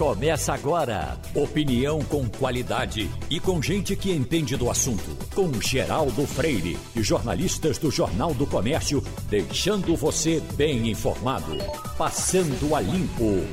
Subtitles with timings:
[0.00, 1.18] Começa agora.
[1.34, 5.14] Opinião com qualidade e com gente que entende do assunto.
[5.34, 11.54] Com Geraldo Freire e jornalistas do Jornal do Comércio, deixando você bem informado.
[11.98, 13.44] Passando a limpo.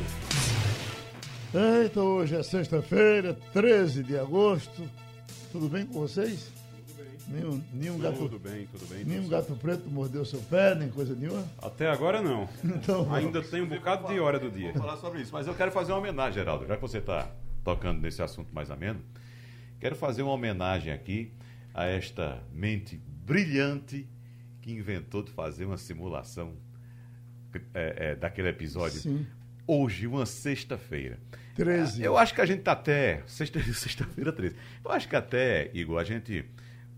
[1.53, 4.83] Eita, hoje é sexta-feira, 13 de agosto.
[5.51, 6.56] Tudo bem com vocês?
[7.27, 9.03] Nenhum, nenhum gato, Tudo bem, tudo bem.
[9.03, 11.45] nenhum tudo gato preto mordeu seu pé, nem coisa nenhuma?
[11.61, 12.47] Até agora não.
[12.63, 14.71] Então, Ainda tem um bocado de hora do dia.
[14.71, 17.29] Vou falar sobre isso, mas eu quero fazer uma homenagem, Geraldo, já que você está
[17.63, 19.01] tocando nesse assunto mais ameno.
[19.79, 21.33] Quero fazer uma homenagem aqui
[21.73, 22.95] a esta mente
[23.25, 24.07] brilhante
[24.61, 26.55] que inventou de fazer uma simulação
[27.73, 28.99] é, é, daquele episódio.
[28.99, 29.25] Sim.
[29.65, 31.19] Hoje, uma sexta-feira.
[31.55, 32.03] 13.
[32.03, 33.21] Eu acho que a gente tá até.
[33.27, 34.55] Sexta- Sexta-feira 13.
[34.85, 36.45] Eu acho que até, Igor, a gente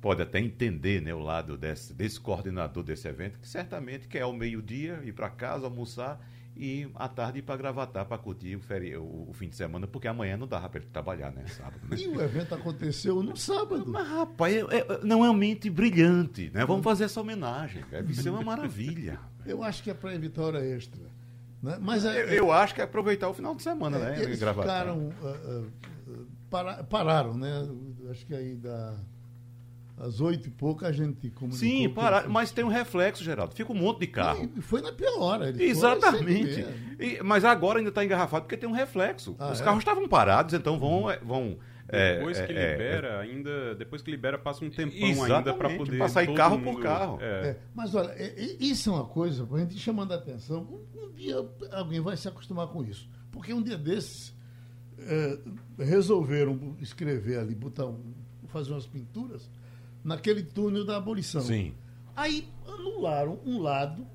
[0.02, 4.34] pode até entender né, o lado desse, desse coordenador desse evento, que certamente quer ao
[4.34, 6.20] meio-dia ir para casa, almoçar
[6.56, 10.08] e à tarde ir para gravatar para curtir o, feri- o, fim de semana, porque
[10.08, 11.46] amanhã não dava para ele trabalhar, né?
[11.48, 11.96] Sábado, né?
[12.00, 13.86] E o evento aconteceu no sábado.
[13.88, 16.66] Mas, rapaz, é- é- não é uma mente brilhante, né?
[16.66, 17.84] Vamos fazer essa homenagem.
[17.90, 19.20] Deve ser uma maravilha.
[19.46, 21.02] Eu acho que é para evitar hora extra.
[21.64, 21.78] Né?
[21.82, 24.24] Mas é, Eu, eu acho que é aproveitar o final de semana, é, né?
[24.24, 24.82] eles Gravatar.
[24.86, 25.14] ficaram.
[25.24, 25.64] ah, ah,
[26.10, 26.14] ah,
[26.50, 27.68] para- pararam, né?
[28.10, 28.98] Acho que aí da,
[30.00, 31.60] às oito e pouco a gente comunicou.
[31.60, 33.54] Sim, parar, mas tem um reflexo, Geraldo.
[33.54, 34.50] Fica um monte de carro.
[34.56, 35.50] E foi na pior hora.
[35.62, 36.66] Exatamente.
[37.00, 39.36] e mas agora ainda está engarrafado porque tem um reflexo.
[39.38, 39.64] Ah, Os é?
[39.64, 41.10] carros estavam parados, então vão.
[41.12, 41.58] é, vão
[41.92, 43.76] é, Depois que é, é, libera, ainda.
[43.76, 45.98] Depois que libera, passa um tempão ainda para poder.
[45.98, 47.18] pra sair todo carro por mundo- carro.
[47.20, 47.26] É.
[47.50, 50.62] É, mas olha, é- é- isso é uma coisa para a gente chamando a atenção.
[50.96, 51.36] Um, um dia
[51.72, 53.10] alguém vai se acostumar com isso.
[53.32, 54.38] Porque um dia desses
[55.00, 55.40] é,
[55.84, 58.14] resolveram escrever ali, botar um-
[58.48, 59.50] fazer umas pinturas
[60.04, 61.42] naquele túnel da abolição.
[61.42, 61.74] Sim.
[62.16, 64.06] Aí anularam um lado,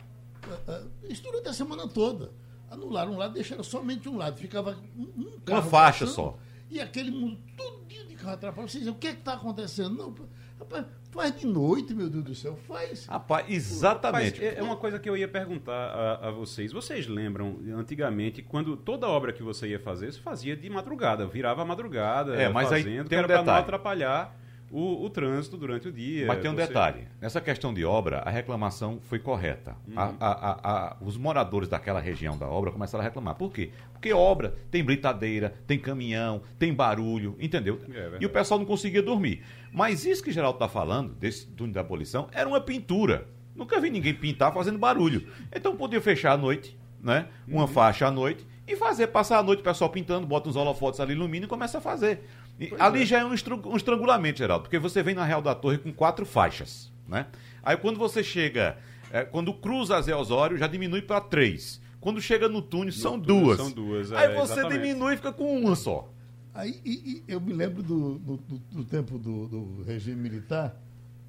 [0.42, 2.30] ah, ah, isso durante a semana toda.
[2.70, 4.38] Anularam um lado, deixaram somente um lado.
[4.38, 6.38] Ficava um, um carro faixa passando, só.
[6.70, 8.70] E aquele mundo todo de carro atrapalhado.
[8.70, 9.94] Vocês dizem, o que é que está acontecendo?
[9.96, 10.14] Não,
[10.58, 13.06] rapaz, faz de noite, meu Deus do céu, faz.
[13.06, 14.40] Rapaz, exatamente.
[14.40, 16.72] Mas é é uma coisa que eu ia perguntar a, a vocês.
[16.72, 21.62] Vocês lembram, antigamente, quando toda obra que você ia fazer, você fazia de madrugada, virava
[21.62, 24.43] a madrugada, É, mas aí fazendo, tem que um era para não atrapalhar
[24.76, 26.26] o, o trânsito durante o dia.
[26.26, 29.76] Mas tem um Você- detalhe: nessa questão de obra, a reclamação foi correta.
[29.94, 33.36] A- a- a- a- os moradores daquela região da obra começaram a reclamar.
[33.36, 33.70] Por quê?
[33.92, 37.80] Porque obra tem britadeira, tem caminhão, tem barulho, entendeu?
[37.94, 39.42] É e o pessoal não conseguia dormir.
[39.72, 43.28] Mas isso que o Geraldo está falando, desse túnel da abolição, era uma pintura.
[43.54, 45.28] Nunca vi ninguém pintar fazendo barulho.
[45.54, 47.28] Então podia fechar à noite, né?
[47.46, 47.68] Uma Uhum.
[47.68, 51.12] faixa à noite e fazer, passar a noite, o pessoal pintando, bota uns holofotes ali,
[51.12, 52.24] ilumina e começa a fazer.
[52.58, 55.78] E ali já é um, um estrangulamento, Geraldo, porque você vem na Real da Torre
[55.78, 57.26] com quatro faixas, né?
[57.62, 58.76] Aí quando você chega,
[59.10, 61.80] é, quando cruza a Zé Osório, já diminui para três.
[62.00, 63.56] Quando chega no túnel, são túnel duas.
[63.56, 64.80] são duas, Aí é, você exatamente.
[64.82, 66.08] diminui e fica com uma só.
[66.52, 70.76] Aí, e- e eu me lembro do, do, do- do tempo do, do regime militar,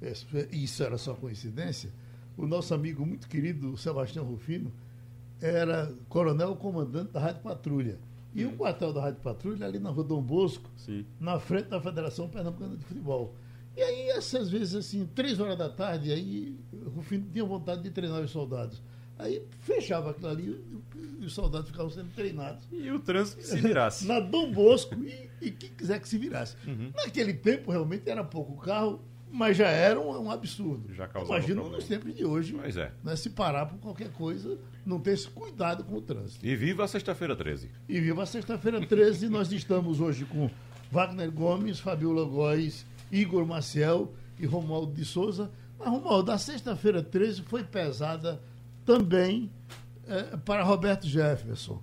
[0.00, 1.90] esse- isso era só coincidência,
[2.36, 4.70] o nosso amigo muito querido, Sebastião Rufino,
[5.40, 7.98] era coronel comandante da Rádio Patrulha.
[8.36, 11.06] E o quartel da Rádio Patrulha, ali na Rua Dom Bosco, Sim.
[11.18, 13.34] na frente da Federação Pernambucana de Futebol.
[13.74, 17.90] E aí, essas vezes, assim, três horas da tarde, aí o Rufino tinha vontade de
[17.90, 18.82] treinar os soldados.
[19.18, 20.82] Aí fechava aquilo ali
[21.20, 24.04] e, os soldados ficavam sendo treinados E o trânsito que se virasse.
[24.06, 26.54] na Dom Bosco e, e quem quiser que se virasse.
[26.66, 26.92] Uhum.
[26.94, 29.00] Naquele tempo, realmente, era pouco carro,
[29.36, 30.94] mas já era um, um absurdo.
[30.94, 32.90] Já Imagina nos tempos de hoje, Pois é.
[33.04, 36.44] né, se parar por qualquer coisa, não ter esse cuidado com o trânsito.
[36.46, 37.70] E viva a sexta-feira 13.
[37.86, 40.50] E viva a sexta-feira 13, nós estamos hoje com
[40.90, 45.50] Wagner Gomes, Fabiola Góes, Igor Maciel e Romualdo de Souza.
[45.78, 48.40] Mas, Romualdo, a sexta-feira 13 foi pesada
[48.86, 49.50] também
[50.06, 51.82] eh, para Roberto Jefferson.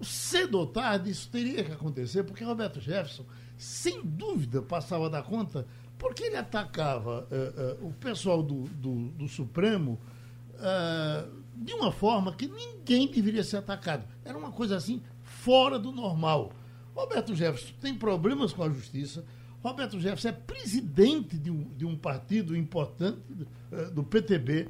[0.00, 3.24] Cedo ou tarde isso teria que acontecer, porque Roberto Jefferson,
[3.56, 5.66] sem dúvida, passava da conta,
[5.98, 9.98] porque ele atacava eh, eh, o pessoal do, do, do Supremo
[10.60, 11.24] eh,
[11.56, 14.04] de uma forma que ninguém deveria ser atacado.
[14.24, 16.52] Era uma coisa assim fora do normal.
[16.94, 19.24] Roberto Jefferson tem problemas com a justiça.
[19.62, 23.18] Roberto Jefferson é presidente de um, de um partido importante
[23.72, 24.68] eh, do PTB.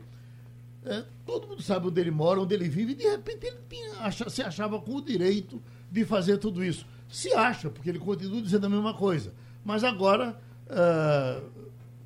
[1.27, 4.31] Todo mundo sabe onde ele mora, onde ele vive, e de repente ele tinha- acha-
[4.31, 5.61] se achava com o direito
[5.91, 6.87] de fazer tudo isso.
[7.09, 9.35] Se acha, porque ele continua dizendo a mesma coisa.
[9.63, 11.41] Mas agora, ah,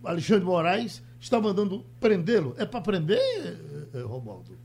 [0.04, 2.54] Alexandre Moraes está mandando prendê-lo.
[2.58, 4.58] É para prender, eh, eh, Romualdo?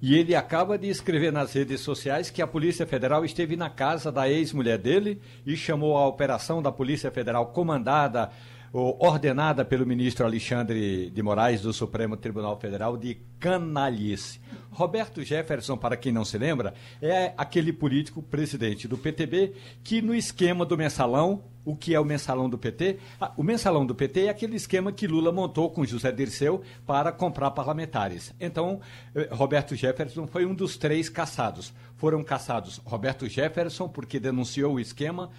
[0.00, 4.12] E ele acaba de escrever nas redes sociais que a Polícia Federal esteve na casa
[4.12, 8.30] da ex-mulher dele e chamou a operação da Polícia Federal comandada
[8.76, 14.40] ordenada pelo ministro Alexandre de Moraes do Supremo Tribunal Federal de canalice.
[14.70, 19.52] Roberto Jefferson, para quem não se lembra, é aquele político presidente do PTB
[19.84, 22.98] que no esquema do mensalão, o que é o mensalão do PT?
[23.20, 27.12] Ah, o mensalão do PT é aquele esquema que Lula montou com José Dirceu para
[27.12, 28.34] comprar parlamentares.
[28.40, 28.80] Então,
[29.14, 31.72] eh, Roberto Jefferson foi um dos três caçados.
[31.96, 35.30] Foram caçados Roberto Jefferson, porque denunciou o esquema,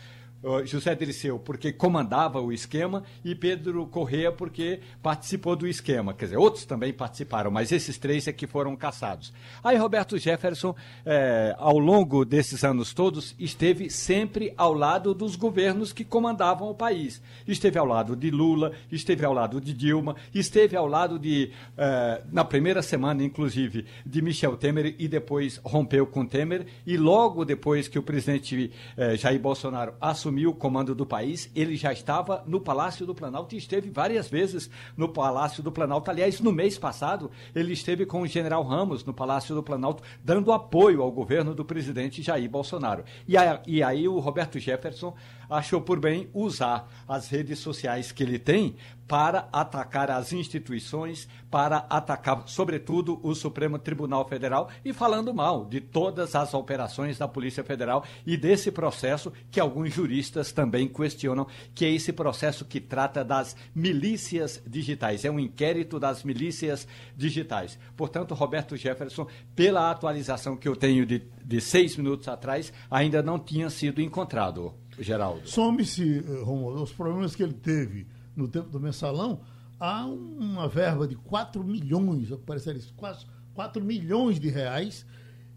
[0.63, 6.13] José Dirceu, porque comandava o esquema, e Pedro Correa, porque participou do esquema.
[6.13, 9.33] Quer dizer, outros também participaram, mas esses três é que foram caçados.
[9.63, 10.75] Aí Roberto Jefferson,
[11.05, 16.75] é, ao longo desses anos todos, esteve sempre ao lado dos governos que comandavam o
[16.75, 17.21] país.
[17.47, 22.21] Esteve ao lado de Lula, esteve ao lado de Dilma, esteve ao lado de, é,
[22.31, 26.67] na primeira semana, inclusive, de Michel Temer e depois rompeu com Temer.
[26.85, 31.49] E logo depois que o presidente é, Jair Bolsonaro assumiu assumiu o comando do país,
[31.55, 36.11] ele já estava no Palácio do Planalto e esteve várias vezes no Palácio do Planalto.
[36.11, 40.51] Aliás, no mês passado, ele esteve com o general Ramos no Palácio do Planalto, dando
[40.51, 43.05] apoio ao governo do presidente Jair Bolsonaro.
[43.25, 45.15] E, a, e aí o Roberto Jefferson
[45.49, 48.75] achou por bem usar as redes sociais que ele tem
[49.07, 55.79] para atacar as instituições, para atacar, sobretudo, o Supremo Tribunal Federal e falando mal de
[55.79, 61.85] todas as operações da Polícia Federal e desse processo que alguns juristas também questionam, que
[61.85, 65.23] é esse processo que trata das milícias digitais.
[65.23, 67.77] É um inquérito das milícias digitais.
[67.95, 73.37] Portanto, Roberto Jefferson, pela atualização que eu tenho de, de seis minutos atrás, ainda não
[73.37, 74.73] tinha sido encontrado.
[74.99, 75.47] Geraldo.
[75.47, 79.41] Some-se, eh, Romulo, os problemas que ele teve no tempo do mensalão,
[79.79, 85.05] há uma verba de 4 milhões, parece quase 4 milhões de reais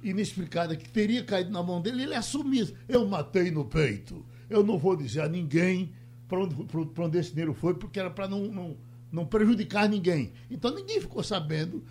[0.02, 2.68] inexplicada que teria caído na mão dele, ele assumia.
[2.88, 4.24] Eu matei no peito.
[4.48, 5.92] Eu não vou dizer a ninguém
[6.28, 6.56] para onde,
[6.98, 8.76] onde esse dinheiro foi, porque era para não, não,
[9.10, 10.32] não prejudicar ninguém.
[10.50, 11.82] Então ninguém ficou sabendo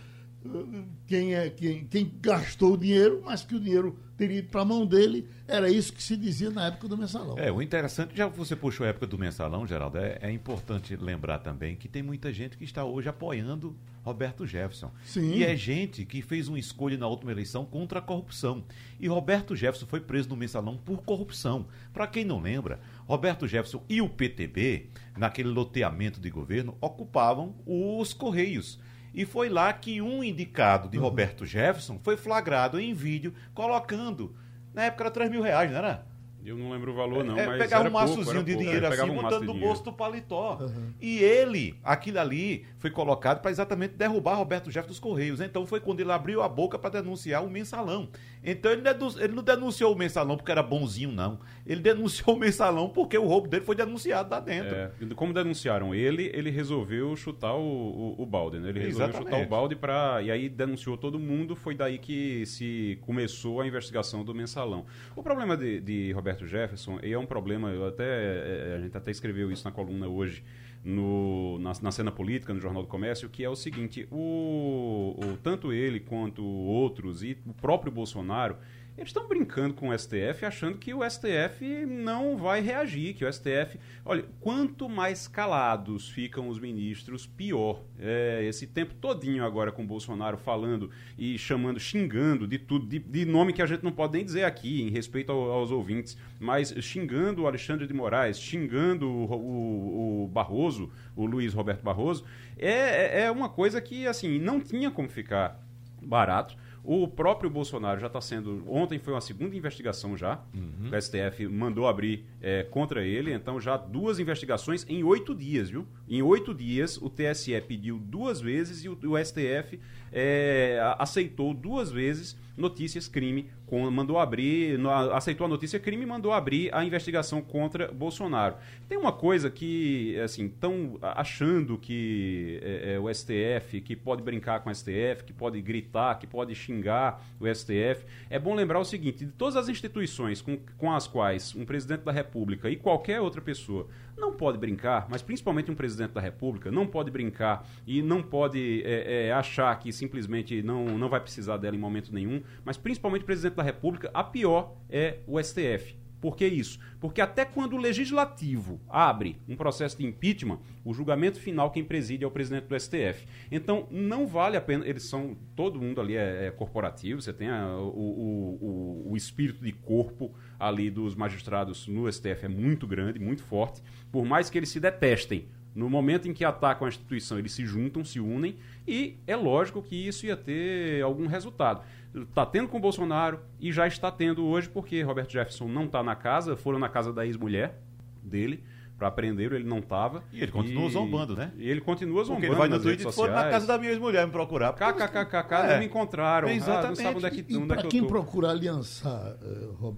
[1.05, 4.65] quem, é, quem, quem gastou o dinheiro, mas que o dinheiro teria ido para a
[4.65, 5.27] mão dele.
[5.47, 7.37] Era isso que se dizia na época do mensalão.
[7.37, 10.95] É, o interessante, já que você puxou a época do mensalão, Geraldo, é, é importante
[10.95, 14.91] lembrar também que tem muita gente que está hoje apoiando Roberto Jefferson.
[15.03, 15.33] Sim.
[15.35, 18.63] E é gente que fez uma escolha na última eleição contra a corrupção.
[18.99, 21.67] E Roberto Jefferson foi preso no mensalão por corrupção.
[21.93, 28.13] Para quem não lembra, Roberto Jefferson e o PTB, naquele loteamento de governo, ocupavam os
[28.13, 28.79] Correios.
[29.17, 31.03] E foi lá que um indicado de uhum.
[31.03, 34.35] Roberto Jefferson foi flagrado em vídeo colocando.
[34.75, 36.05] Na época era 3 mil reais, não era?
[36.45, 37.35] Eu não lembro o valor, não.
[37.35, 40.59] É, mas pegava um maçozinho de dinheiro é, assim, um botando no bolso do paletó.
[40.61, 40.93] Uhum.
[41.01, 45.41] E ele, aquilo ali, foi colocado para exatamente derrubar Roberto Jefferson dos Correios.
[45.41, 48.09] Então foi quando ele abriu a boca para denunciar o mensalão.
[48.49, 48.81] Então ele,
[49.19, 51.38] ele, não denunciou o mensalão porque era bonzinho, não.
[51.65, 54.73] Ele denunciou o mensalão porque o roubo dele foi denunciado lá dentro.
[54.73, 58.69] É, como denunciaram ele, ele resolveu chutar o, o, o balde, né?
[58.69, 59.31] Ele resolveu exatamente.
[59.31, 60.21] chutar o balde para.
[60.21, 61.57] E aí denunciou todo mundo.
[61.57, 64.85] Foi daí que se começou a investigação do mensalão.
[65.13, 68.95] O problema de, de Roberto Jefferson, e é um problema, eu até, é, a gente
[68.95, 70.41] até escreveu isso na coluna hoje
[70.83, 75.38] no, na, na, cena política, no Jornal do Comércio, que é o seguinte: o, o,
[75.44, 78.57] tanto ele quanto outros e o próprio Bolsonaro
[78.97, 83.31] eles estão brincando com o STF, achando que o STF não vai reagir, que o
[83.31, 83.79] STF.
[84.03, 87.83] Olha, quanto mais calados ficam os ministros, pior.
[87.99, 92.97] É, esse tempo todinho agora com o Bolsonaro falando e chamando, xingando de tudo, de,
[92.97, 96.17] de nome que a gente não pode nem dizer aqui, em respeito ao, aos ouvintes,
[96.39, 102.25] mas xingando o Alexandre de Moraes, xingando o, o, o Barroso, o Luiz Roberto Barroso,
[102.57, 105.63] é, é, é uma coisa que, assim, não tinha como ficar
[106.01, 106.57] barato.
[106.89, 108.63] O próprio Bolsonaro já está sendo.
[108.65, 110.39] Ontem foi uma segunda investigação já.
[110.56, 110.89] Uhum.
[110.89, 113.33] O STF mandou abrir é, contra ele.
[113.33, 115.85] Então, já duas investigações em oito dias, viu?
[116.07, 119.77] Em oito dias, o TSE pediu duas vezes e o, o STF
[120.13, 126.06] é, aceitou duas vezes notícias crime, com, mandou abrir, no, aceitou a notícia crime e
[126.06, 128.56] mandou abrir a investigação contra Bolsonaro.
[128.90, 134.61] Tem uma coisa que, assim, estão achando que é, é, o STF, que pode brincar
[134.61, 138.06] com o STF, que pode gritar, que pode xingar o STF.
[138.30, 142.02] É bom lembrar o seguinte: de todas as instituições com, com as quais um presidente
[142.02, 143.87] da República e qualquer outra pessoa
[144.18, 148.81] não pode brincar, mas principalmente um presidente da República não pode brincar e não pode
[148.83, 153.23] é, é, achar que simplesmente não, não vai precisar dela em momento nenhum, mas principalmente
[153.23, 155.97] o presidente da República, a pior é o STF.
[156.19, 156.80] Por que isso?
[156.99, 162.23] Porque até quando o legislativo abre um processo de impeachment, o julgamento final quem preside
[162.23, 163.27] é o presidente do STF.
[163.51, 164.87] Então não vale a pena.
[164.87, 165.37] Eles são.
[165.56, 169.71] Todo mundo ali é, é corporativo, você tem a, o, o, o, o espírito de
[169.71, 173.81] corpo ali dos magistrados no STF é muito grande, muito forte.
[174.11, 177.63] Por mais que eles se detestem, No momento em que atacam a instituição, eles se
[177.63, 178.55] juntam, se unem,
[178.87, 181.83] e é lógico que isso ia ter algum resultado.
[182.15, 186.01] Está tendo com o Bolsonaro e já está tendo hoje, porque Roberto Jefferson não está
[186.01, 187.79] na casa, foram na casa da ex-mulher
[188.23, 188.63] dele
[188.97, 190.23] para aprender, ele não estava.
[190.33, 190.91] E ele continua e...
[190.91, 191.51] zombando, né?
[191.55, 192.47] E ele continua zombando.
[192.47, 194.73] Porque ele vai no Twitter e foram na casa da minha ex-mulher me procurar.
[194.73, 195.73] KKKK, é.
[195.73, 196.49] não me encontraram.
[196.49, 196.85] Exatamente.
[196.85, 199.95] Ah, não sabe onde é que, e, onde é que quem procura aliançar uh,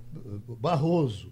[0.60, 1.32] Barroso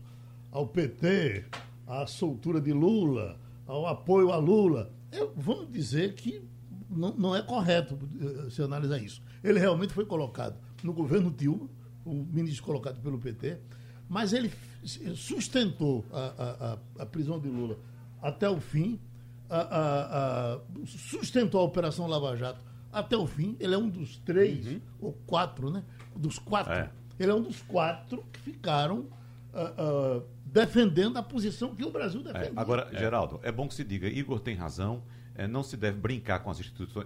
[0.49, 1.43] ao PT,
[1.85, 3.37] à soltura de Lula,
[3.67, 6.41] ao apoio a Lula, eu, vamos dizer que
[6.89, 9.21] não, não é correto uh, se analisar isso.
[9.43, 11.69] Ele realmente foi colocado no governo Dilma,
[12.05, 13.59] o ministro colocado pelo PT,
[14.09, 14.51] mas ele
[15.15, 17.77] sustentou a, a, a prisão de Lula
[18.21, 18.99] até o fim,
[19.49, 22.59] a, sustentou a Operação Lava Jato
[22.91, 23.55] até o fim.
[23.59, 24.81] Ele é um dos três, uhum.
[24.99, 25.83] ou quatro, né?
[26.15, 26.73] Dos quatro.
[26.73, 26.89] É.
[27.19, 28.99] Ele é um dos quatro que ficaram
[29.53, 30.23] uh, uh,
[30.57, 32.47] defendendo a posição que o Brasil defende.
[32.47, 32.59] É.
[32.59, 32.97] Agora, é.
[32.97, 35.03] Geraldo, é bom que se diga, Igor tem razão.
[35.39, 36.59] É, não se deve brincar com as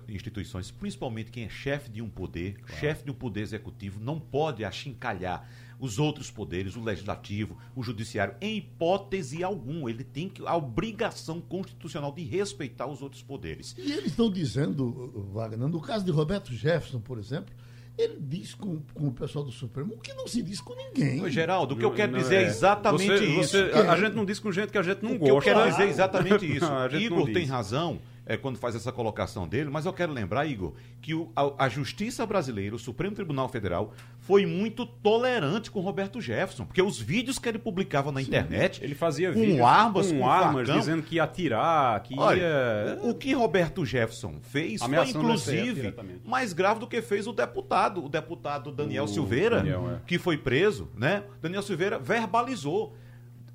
[0.07, 2.79] instituições, principalmente quem é chefe de um poder, claro.
[2.79, 8.33] chefe de um poder executivo, não pode achincalhar os outros poderes, o legislativo, o judiciário,
[8.39, 9.89] em hipótese alguma.
[9.89, 13.75] Ele tem que, a obrigação constitucional de respeitar os outros poderes.
[13.77, 17.53] E eles estão dizendo, Wagner, no caso de Roberto Jefferson, por exemplo,
[17.97, 21.21] ele diz com, com, o pessoal do Supremo o que não se diz com ninguém.
[21.21, 23.57] Ô, Geraldo, o que eu quero dizer é, é exatamente você, isso.
[23.57, 25.33] Você, a, a, gente não diz com gente que a gente não o gosta.
[25.33, 26.65] eu quero dizer é exatamente isso.
[26.97, 31.13] Igor tem razão é, quando faz essa colocação dele, mas eu quero lembrar, Igor, que
[31.13, 36.65] o, a, a, Justiça Brasileira, o Supremo Tribunal Federal, foi muito tolerante com Roberto Jefferson,
[36.65, 38.83] porque os vídeos que ele publicava na Sim, internet.
[38.83, 42.39] Ele fazia com vídeos armas, com, com armas, facão, dizendo que ia atirar, que Olha,
[42.39, 42.99] ia.
[43.01, 47.33] O, o, que Roberto Jefferson fez Ameaçando foi, inclusive, mais grave do que fez o
[47.33, 49.99] deputado, o deputado Daniel o Silveira, Daniel, é.
[50.05, 51.23] que foi preso, né?
[51.41, 52.95] Daniel Silveira verbalizou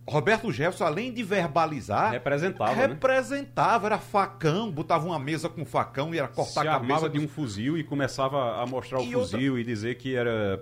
[0.09, 3.87] Roberto Jefferson, além de verbalizar, representava, representava, né?
[3.95, 7.27] era facão, botava uma mesa com facão e era cortar Se a cabeça de um
[7.27, 9.61] fuzil e começava a mostrar e o fuzil outra...
[9.61, 10.59] e dizer que era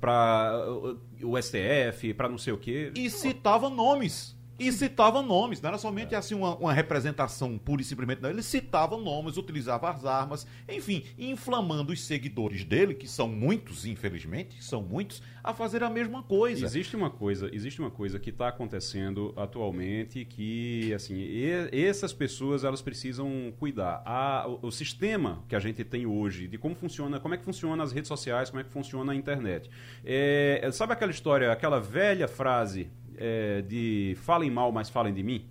[0.00, 0.66] para
[1.22, 2.92] o STF, para não sei o quê.
[2.96, 4.34] E citava nomes
[4.68, 8.30] e citava nomes, não era somente assim uma, uma, representação pura e simplesmente, não.
[8.30, 14.62] Ele citava nomes, utilizava as armas, enfim, inflamando os seguidores dele, que são muitos, infelizmente,
[14.62, 16.64] são muitos, a fazer a mesma coisa.
[16.64, 22.64] Existe uma coisa, existe uma coisa que está acontecendo atualmente que, assim, e, essas pessoas
[22.64, 24.02] elas precisam cuidar.
[24.04, 27.44] A, o, o sistema que a gente tem hoje, de como funciona, como é que
[27.44, 29.68] funciona as redes sociais, como é que funciona a internet.
[30.04, 32.90] É, sabe aquela história, aquela velha frase
[33.22, 35.46] é, de falem mal, mas falem de mim,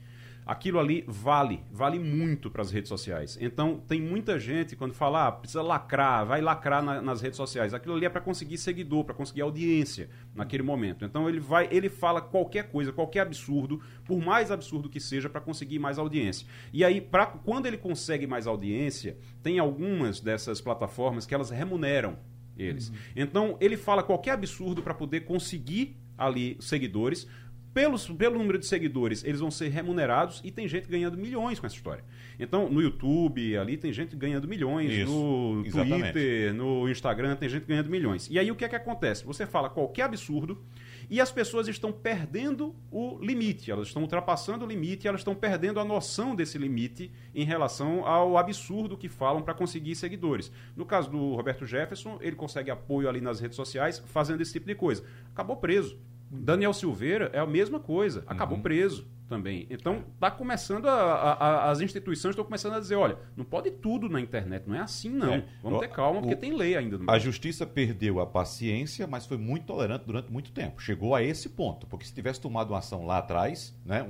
[0.46, 3.38] aquilo ali vale, vale muito para as redes sociais.
[3.40, 7.74] Então, tem muita gente, quando fala, ah, precisa lacrar, vai lacrar na, nas redes sociais.
[7.74, 11.06] Aquilo ali é para conseguir seguidor, para conseguir audiência naquele momento.
[11.06, 15.40] Então, ele vai, ele fala qualquer coisa, qualquer absurdo, por mais absurdo que seja, para
[15.40, 16.46] conseguir mais audiência.
[16.74, 22.18] E aí, pra, quando ele consegue mais audiência, tem algumas dessas plataformas que elas remuneram
[22.58, 22.90] eles.
[22.90, 22.96] Uhum.
[23.16, 27.28] Então, ele fala qualquer absurdo para poder conseguir ali seguidores,
[27.74, 31.66] pelos, pelo número de seguidores, eles vão ser remunerados e tem gente ganhando milhões com
[31.66, 32.04] essa história.
[32.40, 36.12] Então, no YouTube, ali tem gente ganhando milhões, Isso, no exatamente.
[36.12, 38.30] Twitter, no Instagram, tem gente ganhando milhões.
[38.30, 39.26] E aí o que é que acontece?
[39.26, 40.62] Você fala qualquer absurdo
[41.10, 45.80] e as pessoas estão perdendo o limite, elas estão ultrapassando o limite, elas estão perdendo
[45.80, 50.52] a noção desse limite em relação ao absurdo que falam para conseguir seguidores.
[50.76, 54.68] No caso do Roberto Jefferson, ele consegue apoio ali nas redes sociais fazendo esse tipo
[54.68, 55.04] de coisa.
[55.32, 55.98] Acabou preso
[56.32, 58.64] Daniel Silveira é a mesma coisa, acabou uhum.
[58.64, 59.66] preso também.
[59.70, 64.10] Então, tá começando a, a, as instituições estão começando a dizer, olha, não pode tudo
[64.10, 65.36] na internet, não é assim não.
[65.36, 65.46] É.
[65.64, 67.00] Vamos ter calma, porque o, tem lei ainda.
[67.08, 70.82] A justiça perdeu a paciência, mas foi muito tolerante durante muito tempo.
[70.82, 74.06] Chegou a esse ponto, porque se tivesse tomado uma ação lá atrás, né,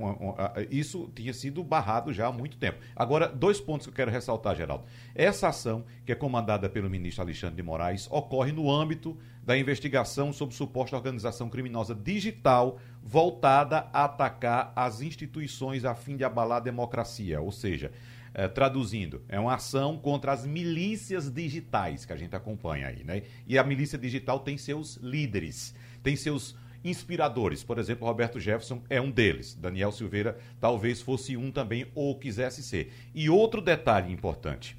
[0.68, 2.80] isso tinha sido barrado já há muito tempo.
[2.96, 4.82] Agora, dois pontos que eu quero ressaltar, Geraldo.
[5.14, 10.32] Essa ação, que é comandada pelo ministro Alexandre de Moraes, ocorre no âmbito da investigação
[10.32, 16.60] sobre suposta organização criminosa digital voltada a atacar as instituições a fim de abalar a
[16.60, 17.40] democracia.
[17.40, 17.90] Ou seja,
[18.34, 23.22] é, traduzindo, é uma ação contra as milícias digitais que a gente acompanha aí, né?
[23.46, 27.62] E a milícia digital tem seus líderes, tem seus inspiradores.
[27.62, 29.54] Por exemplo, Roberto Jefferson é um deles.
[29.54, 32.92] Daniel Silveira talvez fosse um também ou quisesse ser.
[33.14, 34.76] E outro detalhe importante: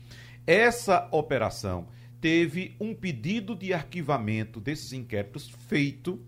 [0.47, 1.87] essa operação
[2.19, 6.19] teve um pedido de arquivamento desses inquéritos feito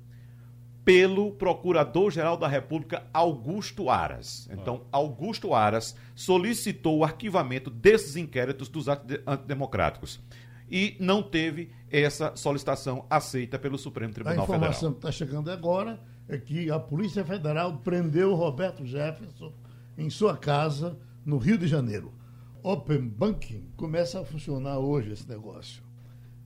[0.85, 4.47] pelo Procurador-Geral da República Augusto Aras.
[4.51, 10.21] Então, Augusto Aras solicitou o arquivamento desses inquéritos dos antidemocráticos
[10.69, 14.53] e não teve essa solicitação aceita pelo Supremo Tribunal Federal.
[14.53, 14.93] A informação Federal.
[14.93, 19.53] que está chegando agora é que a Polícia Federal prendeu Roberto Jefferson
[19.97, 22.13] em sua casa no Rio de Janeiro.
[22.61, 25.83] Open Banking começa a funcionar hoje esse negócio.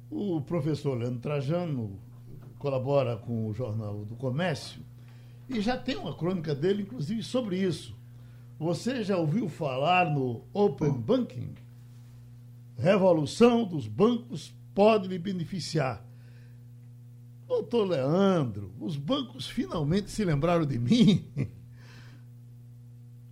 [0.10, 2.00] O professor Leandro Trajano
[2.60, 4.82] colabora com o Jornal do Comércio
[5.48, 7.98] e já tem uma crônica dele, inclusive, sobre isso.
[8.60, 11.56] Você já ouviu falar no Open Banking?
[12.78, 16.06] Revolução dos bancos pode lhe beneficiar.
[17.48, 21.26] Doutor Leandro, os bancos finalmente se lembraram de mim.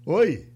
[0.06, 0.48] Oi.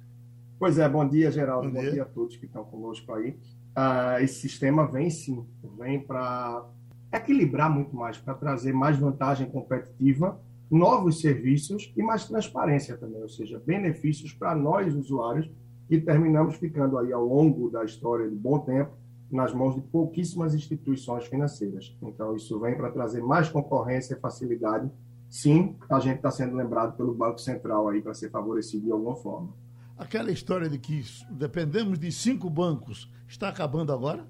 [0.57, 1.67] Pois é, bom dia, Geraldo.
[1.67, 1.91] Bom, bom dia.
[1.91, 2.03] dia.
[2.03, 3.37] a todos que estão conosco aí.
[3.75, 5.45] Ah, esse sistema vem sim,
[5.77, 6.65] vem para
[7.11, 10.39] equilibrar muito mais, para trazer mais vantagem competitiva,
[10.69, 15.49] novos serviços e mais transparência também, ou seja, benefícios para nós, usuários,
[15.87, 18.91] que terminamos ficando aí ao longo da história de bom tempo
[19.29, 21.95] nas mãos de pouquíssimas instituições financeiras.
[22.01, 24.89] Então, isso vem para trazer mais concorrência e facilidade.
[25.29, 29.15] Sim, a gente está sendo lembrado pelo Banco Central aí para ser favorecido de alguma
[29.15, 29.49] forma.
[29.97, 34.25] Aquela história de que dependemos de cinco bancos está acabando agora?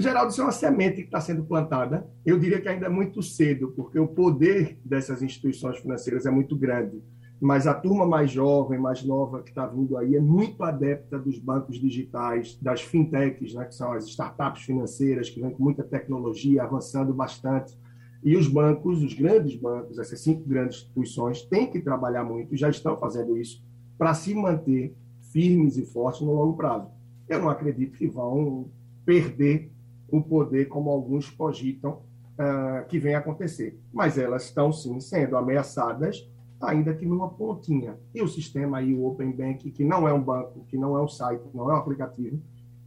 [0.00, 2.06] Geraldo, isso é uma semente que está sendo plantada.
[2.24, 6.56] Eu diria que ainda é muito cedo, porque o poder dessas instituições financeiras é muito
[6.56, 7.02] grande
[7.40, 11.38] mas a turma mais jovem, mais nova que está vindo aí é muito adepta dos
[11.38, 16.62] bancos digitais, das fintechs, né, que são as startups financeiras que vêm com muita tecnologia,
[16.62, 17.78] avançando bastante.
[18.22, 22.68] E os bancos, os grandes bancos, essas cinco grandes instituições, têm que trabalhar muito, já
[22.68, 23.64] estão fazendo isso,
[23.96, 24.94] para se manter
[25.32, 26.90] firmes e fortes no longo prazo.
[27.26, 28.68] Eu não acredito que vão
[29.06, 29.72] perder
[30.10, 32.02] o poder como alguns cogitam
[32.38, 33.78] uh, que vem acontecer.
[33.92, 36.28] Mas elas estão, sim, sendo ameaçadas
[36.60, 37.96] ainda que numa pontinha.
[38.14, 41.02] E o sistema aí, o Open Bank, que não é um banco, que não é
[41.02, 42.38] um site, não é um aplicativo,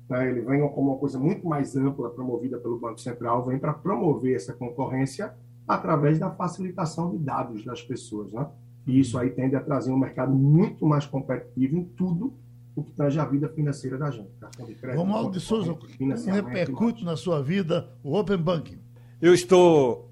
[0.09, 3.73] né, ele vem como uma coisa muito mais ampla, promovida pelo Banco Central, vem para
[3.73, 5.33] promover essa concorrência
[5.67, 8.31] através da facilitação de dados das pessoas.
[8.31, 8.47] Né?
[8.85, 12.33] E isso aí tende a trazer um mercado muito mais competitivo em tudo
[12.75, 14.31] o que tange a vida financeira da gente.
[14.39, 18.79] Cartão de crédito, Romualdo de Souza, como repercute na sua vida o Open Banking?
[19.21, 20.09] Eu estou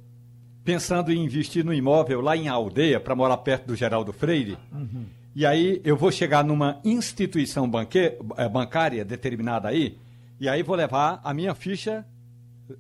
[0.64, 4.58] pensando em investir no imóvel lá em aldeia, para morar perto do Geraldo Freire.
[4.72, 5.06] Uhum.
[5.36, 9.98] E aí eu vou chegar numa instituição banque, eh, bancária determinada aí,
[10.40, 12.06] e aí vou levar a minha ficha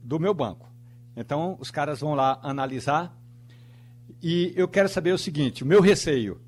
[0.04, 0.70] do meu banco.
[1.15, 3.15] Então os caras vão lá analisar.
[4.22, 6.39] E eu quero saber o seguinte: o meu receio.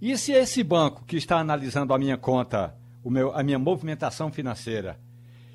[0.00, 4.32] E se esse banco que está analisando a minha conta, o meu, a minha movimentação
[4.32, 4.98] financeira,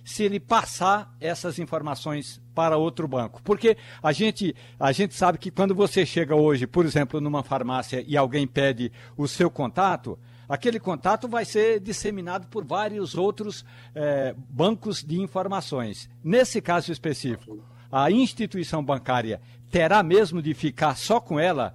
[0.03, 3.41] se ele passar essas informações para outro banco.
[3.43, 8.05] Porque a gente, a gente sabe que quando você chega hoje, por exemplo, numa farmácia
[8.08, 14.36] e alguém pede o seu contato, aquele contato vai ser disseminado por vários outros é,
[14.49, 16.08] bancos de informações.
[16.23, 21.73] Nesse caso específico, a instituição bancária terá mesmo de ficar só com ela,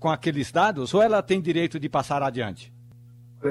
[0.00, 2.72] com aqueles dados, ou ela tem direito de passar adiante?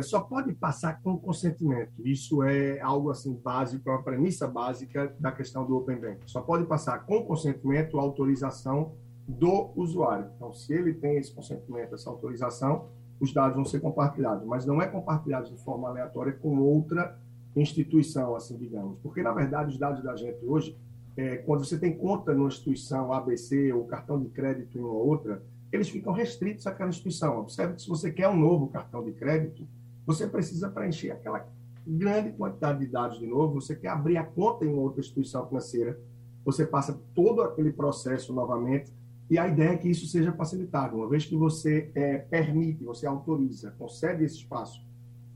[0.04, 1.92] só pode passar com consentimento.
[2.06, 6.20] Isso é algo assim básico, é uma premissa básica da questão do Open Bank.
[6.28, 8.94] Só pode passar com consentimento, autorização
[9.28, 10.30] do usuário.
[10.36, 12.88] Então, se ele tem esse consentimento, essa autorização,
[13.20, 17.18] os dados vão ser compartilhados, mas não é compartilhado de forma aleatória com outra
[17.56, 19.00] instituição, assim digamos.
[19.00, 20.78] Porque, na verdade, os dados da gente hoje,
[21.18, 25.42] é, quando você tem conta numa instituição ABC ou cartão de crédito em uma outra,
[25.72, 27.40] eles ficam restritos àquela instituição.
[27.40, 29.68] Observe que se você quer um novo cartão de crédito,
[30.06, 31.48] você precisa preencher aquela
[31.86, 36.00] grande quantidade de dados de novo, você quer abrir a conta em outra instituição financeira,
[36.44, 38.94] você passa todo aquele processo novamente,
[39.30, 40.98] e a ideia é que isso seja facilitado.
[40.98, 44.84] Uma vez que você é, permite, você autoriza, concede esse espaço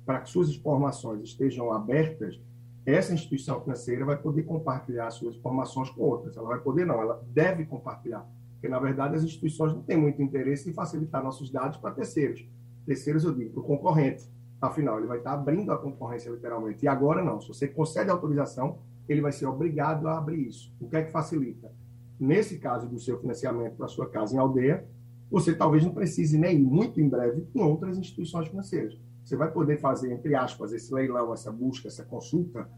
[0.06, 2.40] para que suas informações estejam abertas,
[2.86, 6.36] essa instituição financeira vai poder compartilhar suas informações com outras.
[6.36, 8.28] Ela vai poder, não, ela deve compartilhar.
[8.64, 12.48] Porque, na verdade, as instituições não têm muito interesse em facilitar nossos dados para terceiros.
[12.86, 14.24] Terceiros, eu digo, para o concorrente.
[14.62, 16.86] Afinal, ele vai estar abrindo a concorrência literalmente.
[16.86, 17.42] E agora não.
[17.42, 18.78] Se você concede autorização,
[19.10, 20.74] ele vai ser obrigado a abrir isso.
[20.80, 21.70] O que é que facilita?
[22.18, 24.88] Nesse caso do seu financiamento para sua casa em aldeia,
[25.30, 28.98] você talvez não precise nem ir muito em breve em outras instituições financeiras.
[29.26, 32.70] Você vai poder fazer, entre aspas, esse leilão, essa busca, essa consulta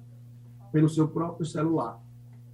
[0.71, 2.01] pelo seu próprio celular.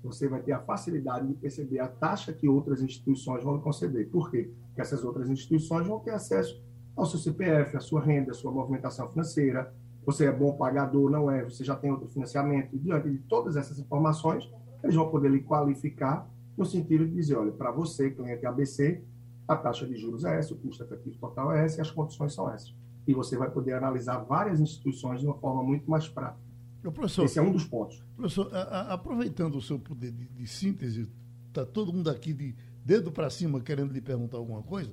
[0.03, 4.09] Você vai ter a facilidade de perceber a taxa que outras instituições vão conceder.
[4.09, 4.51] Por quê?
[4.67, 6.61] Porque essas outras instituições vão ter acesso
[6.95, 9.73] ao seu CPF, à sua renda, à sua movimentação financeira,
[10.05, 12.77] você é bom pagador, não é, você já tem outro financiamento.
[12.77, 14.49] Diante de todas essas informações,
[14.83, 19.03] eles vão poder lhe qualificar no sentido de dizer, olha, para você, cliente ABC,
[19.47, 22.33] a taxa de juros é essa, o custo efetivo total é esse e as condições
[22.33, 22.75] são essas.
[23.07, 26.50] E você vai poder analisar várias instituições de uma forma muito mais prática.
[26.89, 28.01] Professor, Esse é um dos pontos.
[28.15, 31.07] Professor, a, a, aproveitando o seu poder de, de síntese,
[31.47, 34.91] está todo mundo aqui de dedo para cima querendo lhe perguntar alguma coisa.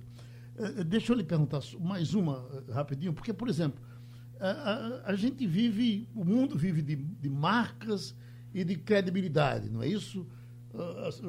[0.58, 3.80] Eh, deixa eu lhe perguntar mais uma eh, rapidinho, porque, por exemplo,
[4.40, 8.14] a, a, a, gente vive, o mundo vive de, de, marcas
[8.52, 10.26] e de credibilidade, não é isso?
[11.06, 11.20] As,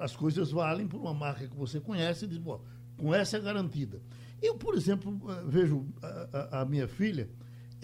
[0.00, 2.64] as, coisas valem por uma marca que você conhece e diz, bom,
[2.96, 4.00] com essa é garantida.
[4.42, 5.86] Eu, por exemplo, vejo
[6.32, 7.28] a, a minha filha,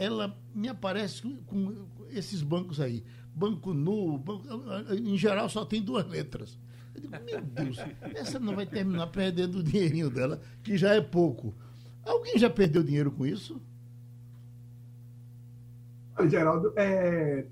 [0.03, 3.05] ela me aparece com, esses bancos aí.
[3.35, 4.47] Banco Nu, banco,
[4.93, 6.59] em geral só tem duas letras.
[6.95, 7.79] Eu digo, meu Deus,
[8.15, 11.55] essa não vai terminar perdendo o dinheirinho dela, que já é pouco.
[12.05, 13.61] Alguém já perdeu dinheiro com isso?
[16.29, 17.47] Geraldo, é...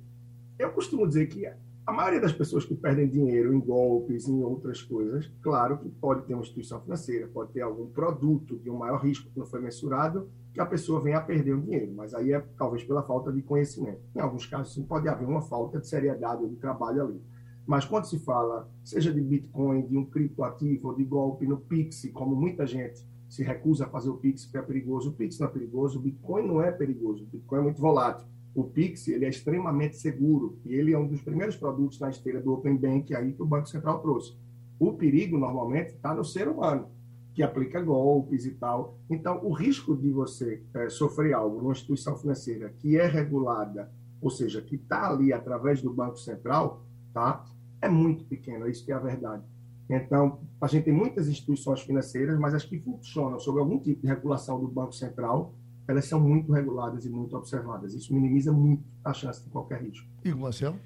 [0.58, 1.50] eu costumo dizer que
[1.86, 6.24] a maioria das pessoas que perdem dinheiro em golpes, em outras coisas, claro que pode
[6.26, 9.60] ter uma instituição financeira, pode ter algum produto de um maior risco que não foi
[9.60, 13.32] mensurado, que a pessoa venha a perder o dinheiro, mas aí é talvez pela falta
[13.32, 14.00] de conhecimento.
[14.14, 17.22] Em alguns casos, sim, pode haver uma falta de seriedade ou de trabalho ali.
[17.66, 22.10] Mas quando se fala, seja de Bitcoin, de um criptoativo ou de golpe no Pix,
[22.12, 25.46] como muita gente se recusa a fazer o Pix porque é perigoso, o Pix não
[25.46, 28.26] é perigoso, o Bitcoin não é perigoso, o Bitcoin é muito volátil.
[28.54, 32.40] O Pix ele é extremamente seguro e ele é um dos primeiros produtos na esteira
[32.40, 34.36] do Open Bank aí que o Banco Central trouxe.
[34.78, 36.88] O perigo, normalmente, está no ser humano
[37.32, 38.98] que aplica golpes e tal.
[39.08, 44.30] Então, o risco de você é, sofrer algo numa instituição financeira que é regulada, ou
[44.30, 46.84] seja, que está ali através do Banco Central,
[47.14, 47.44] tá?
[47.80, 49.42] é muito pequeno, isso que é a verdade.
[49.88, 54.08] Então, a gente tem muitas instituições financeiras, mas as que funcionam sob algum tipo de
[54.08, 55.54] regulação do Banco Central,
[55.90, 57.94] elas são muito reguladas e muito observadas.
[57.94, 60.06] Isso minimiza muito a chance de qualquer risco.
[60.24, 60.78] E Marcelo?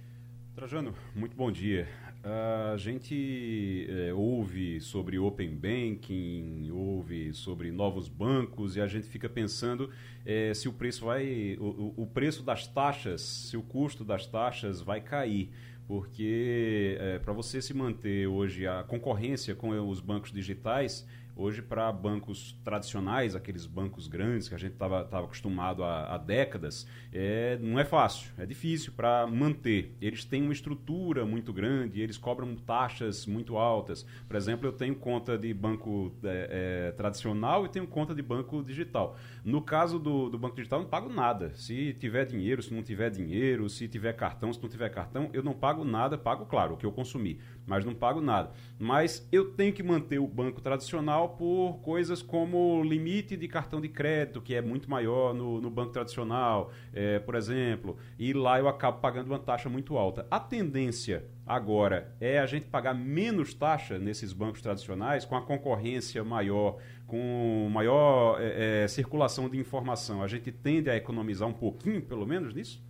[0.55, 1.87] Trajano, muito bom dia.
[2.23, 9.29] A gente é, ouve sobre Open Banking, ouve sobre novos bancos e a gente fica
[9.29, 9.91] pensando
[10.25, 11.59] é, se o preço vai.
[11.61, 15.51] O, o, preço das taxas, se o custo das taxas vai cair.
[15.87, 21.91] Porque é, para você se manter hoje a concorrência com os bancos digitais, Hoje, para
[21.91, 27.77] bancos tradicionais, aqueles bancos grandes que a gente estava acostumado há, há décadas, é, não
[27.81, 29.97] é fácil, é difícil para manter.
[30.01, 34.07] Eles têm uma estrutura muito grande, eles cobram taxas muito altas.
[34.29, 38.63] Por exemplo, eu tenho conta de banco é, é, tradicional e tenho conta de banco
[38.63, 39.17] digital.
[39.45, 41.53] No caso do, do banco digital, eu não pago nada.
[41.57, 45.43] Se tiver dinheiro, se não tiver dinheiro, se tiver cartão, se não tiver cartão, eu
[45.43, 48.51] não pago nada, pago, claro, o que eu consumi, mas não pago nada.
[48.79, 53.89] Mas eu tenho que manter o banco tradicional por coisas como limite de cartão de
[53.89, 58.69] crédito, que é muito maior no, no banco tradicional, é, por exemplo, e lá eu
[58.69, 60.27] acabo pagando uma taxa muito alta.
[60.31, 66.23] A tendência agora é a gente pagar menos taxa nesses bancos tradicionais, com a concorrência
[66.25, 70.23] maior, com maior é, é, circulação de informação.
[70.23, 72.83] A gente tende a economizar um pouquinho, pelo menos, nisso?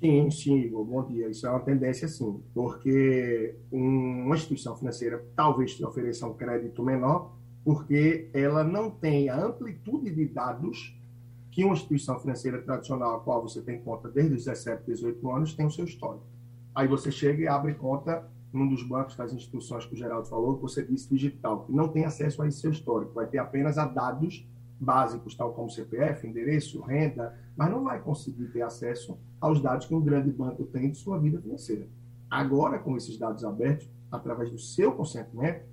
[0.00, 1.28] Sim, sim, Igor, bom dia.
[1.28, 7.36] Isso é uma tendência, sim, porque uma instituição financeira talvez te ofereça um crédito menor,
[7.62, 10.98] porque ela não tem a amplitude de dados
[11.50, 15.52] que uma instituição financeira tradicional, a qual você tem conta desde os 17, 18 anos,
[15.52, 16.24] tem o seu histórico.
[16.74, 20.56] Aí você chega e abre conta num dos bancos das instituições que o Geraldo falou,
[20.56, 23.76] que você disse digital, que não tem acesso a esse seu histórico, vai ter apenas
[23.76, 24.48] a dados
[24.80, 29.94] básicos, tal como CPF, endereço, renda, mas não vai conseguir ter acesso aos dados que
[29.94, 31.86] um grande banco tem de sua vida financeira.
[32.30, 35.68] Agora, com esses dados abertos, através do seu consentimento,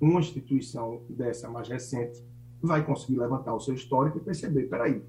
[0.00, 2.24] uma instituição dessa mais recente
[2.62, 5.02] vai conseguir levantar o seu histórico e perceber, peraí,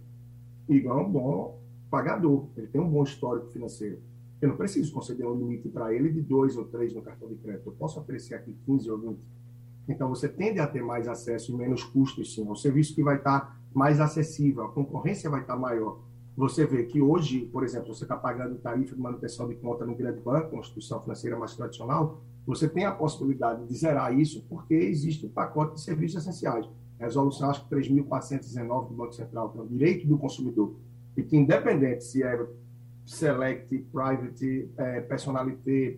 [0.68, 4.02] Igor é um bom pagador, ele tem um bom histórico financeiro.
[4.42, 7.36] Eu não preciso conceder um limite para ele de dois ou três no cartão de
[7.36, 7.68] crédito.
[7.68, 9.20] Eu posso oferecer aqui 15 ou 20
[9.90, 12.48] então, você tende a ter mais acesso e menos custos, sim.
[12.48, 16.00] É um serviço que vai estar mais acessível, a concorrência vai estar maior.
[16.38, 19.96] Você vê que hoje, por exemplo, você está pagando tarifa de manutenção de conta no
[19.96, 24.76] grande banco, uma instituição financeira mais tradicional, você tem a possibilidade de zerar isso porque
[24.76, 26.70] existe um pacote de serviços essenciais.
[27.00, 30.76] Resolução, acho que 3.419 do Banco Central, que é o direito do consumidor.
[31.18, 32.48] E que, independente se é
[33.06, 35.98] select, private, é, personalité,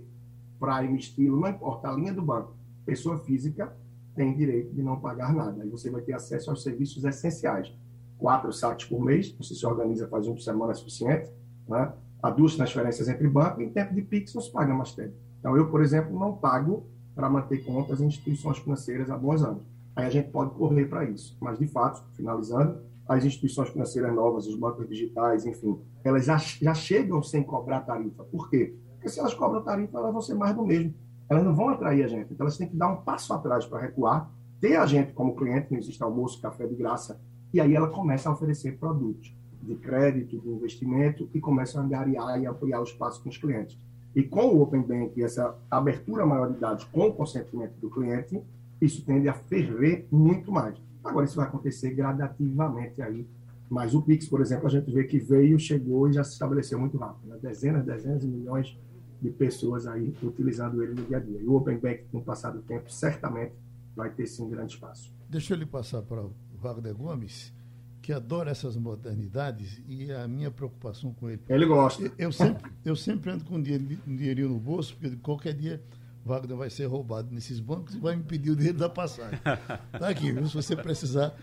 [0.60, 3.76] prime, estilo, não importa, a linha do banco, pessoa física
[4.16, 5.64] tem direito de não pagar nada.
[5.64, 7.74] Aí você vai ter acesso aos serviços essenciais.
[8.18, 11.30] Quatro saques por mês, você se organiza, faz um por semana é suficiente.
[11.68, 11.92] Né?
[12.22, 15.14] Há duas transferências entre bancos, em tempo de PIX não se paga mais tempo.
[15.40, 19.64] Então, eu, por exemplo, não pago para manter contas em instituições financeiras há bons anos.
[19.96, 21.36] Aí a gente pode correr para isso.
[21.42, 26.74] Mas, de fato, finalizando, as instituições financeiras novas, os bancos digitais, enfim, elas já, já
[26.74, 28.24] chegam sem cobrar tarifa.
[28.26, 28.76] Por quê?
[28.94, 30.94] Porque se elas cobram tarifa, elas vão ser mais do mesmo
[31.32, 32.34] elas não vão atrair a gente.
[32.34, 35.72] Então, elas têm que dar um passo atrás para recuar, ter a gente como cliente,
[35.72, 37.22] não existe almoço, café de graça,
[37.54, 42.38] e aí ela começa a oferecer produtos de crédito, de investimento, e começa a angariar
[42.42, 43.80] e ampliar o espaço com os clientes.
[44.14, 48.42] E com o Open Bank, essa abertura maior de dados com o consentimento do cliente,
[48.82, 50.76] isso tende a ferver muito mais.
[51.02, 53.26] Agora, isso vai acontecer gradativamente aí.
[53.70, 56.78] Mas o Pix, por exemplo, a gente vê que veio, chegou e já se estabeleceu
[56.78, 57.30] muito rápido.
[57.30, 57.38] Né?
[57.42, 58.78] Dezenas, dezenas de milhões
[59.22, 61.42] de pessoas aí utilizando ele no dia a dia.
[61.42, 63.54] E o Open Bank, com o passar do tempo, certamente
[63.96, 65.14] vai ter sim grande espaço.
[65.30, 67.54] Deixa eu lhe passar para o Wagner Gomes,
[68.02, 71.42] que adora essas modernidades e a minha preocupação com ele.
[71.48, 72.04] Ele gosta.
[72.04, 75.82] Eu, eu sempre, eu sempre ando com um, dinheirinho no bolso, porque qualquer dia
[76.26, 79.40] Wagner vai ser roubado nesses bancos e vai me pedir o dinheiro da passagem.
[79.92, 80.48] Tá aqui, viu?
[80.48, 81.36] Se você precisar,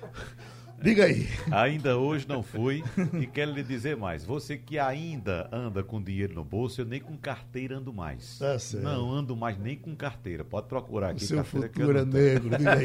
[0.81, 1.27] Diga aí.
[1.51, 2.85] Ainda hoje não fui
[3.21, 4.25] e quero lhe dizer mais.
[4.25, 8.39] Você que ainda anda com dinheiro no bolso, eu nem com carteira ando mais.
[8.39, 8.85] Tá certo.
[8.85, 10.45] Não ando mais nem com carteira.
[10.45, 11.25] Pode procurar aqui.
[11.25, 12.85] O seu futuro é negro, diga aí.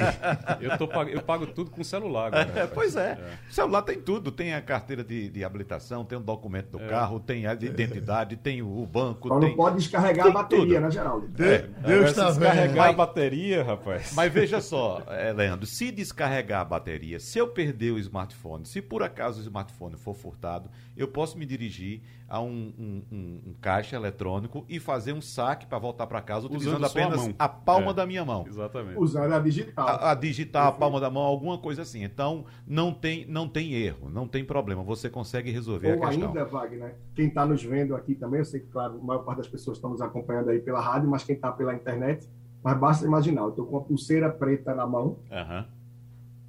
[0.59, 2.59] eu, tô, eu pago tudo com celular agora.
[2.59, 3.11] É, pois é.
[3.11, 3.37] é.
[3.51, 4.31] Celular tem tudo.
[4.31, 6.87] Tem a carteira de, de habilitação, tem o documento do é.
[6.87, 9.27] carro, tem a de identidade, tem o, banco.
[9.27, 9.49] Só tem...
[9.49, 10.81] não pode descarregar tem a bateria, tudo.
[10.81, 11.27] né, Geraldo?
[11.27, 11.69] De, é.
[11.85, 12.39] Deus está vendo.
[12.39, 14.13] Descarregar a bateria, rapaz.
[14.15, 18.81] Mas veja só, é, Leandro, se descarregar a bateria, se eu perder o smartphone, se
[18.81, 23.55] por acaso o smartphone for furtado, eu posso me dirigir a um, um, um, um
[23.61, 27.93] caixa eletrônico e fazer um saque para voltar para casa utilizando apenas a palma é,
[27.93, 28.45] da minha mão.
[28.47, 28.97] Exatamente.
[28.97, 29.87] Usando a digital.
[29.87, 32.03] A, a digital, a palma da mão, alguma coisa assim.
[32.03, 34.83] Então, não tem, não tem erro, não tem problema.
[34.83, 36.29] Você consegue resolver Ou a questão.
[36.29, 39.37] ainda, Wagner, quem está nos vendo aqui também, eu sei que, claro, a maior parte
[39.37, 42.27] das pessoas estão nos acompanhando aí pela rádio, mas quem está pela internet,
[42.63, 45.19] mas basta imaginar, eu estou com uma pulseira preta na mão.
[45.29, 45.65] Uhum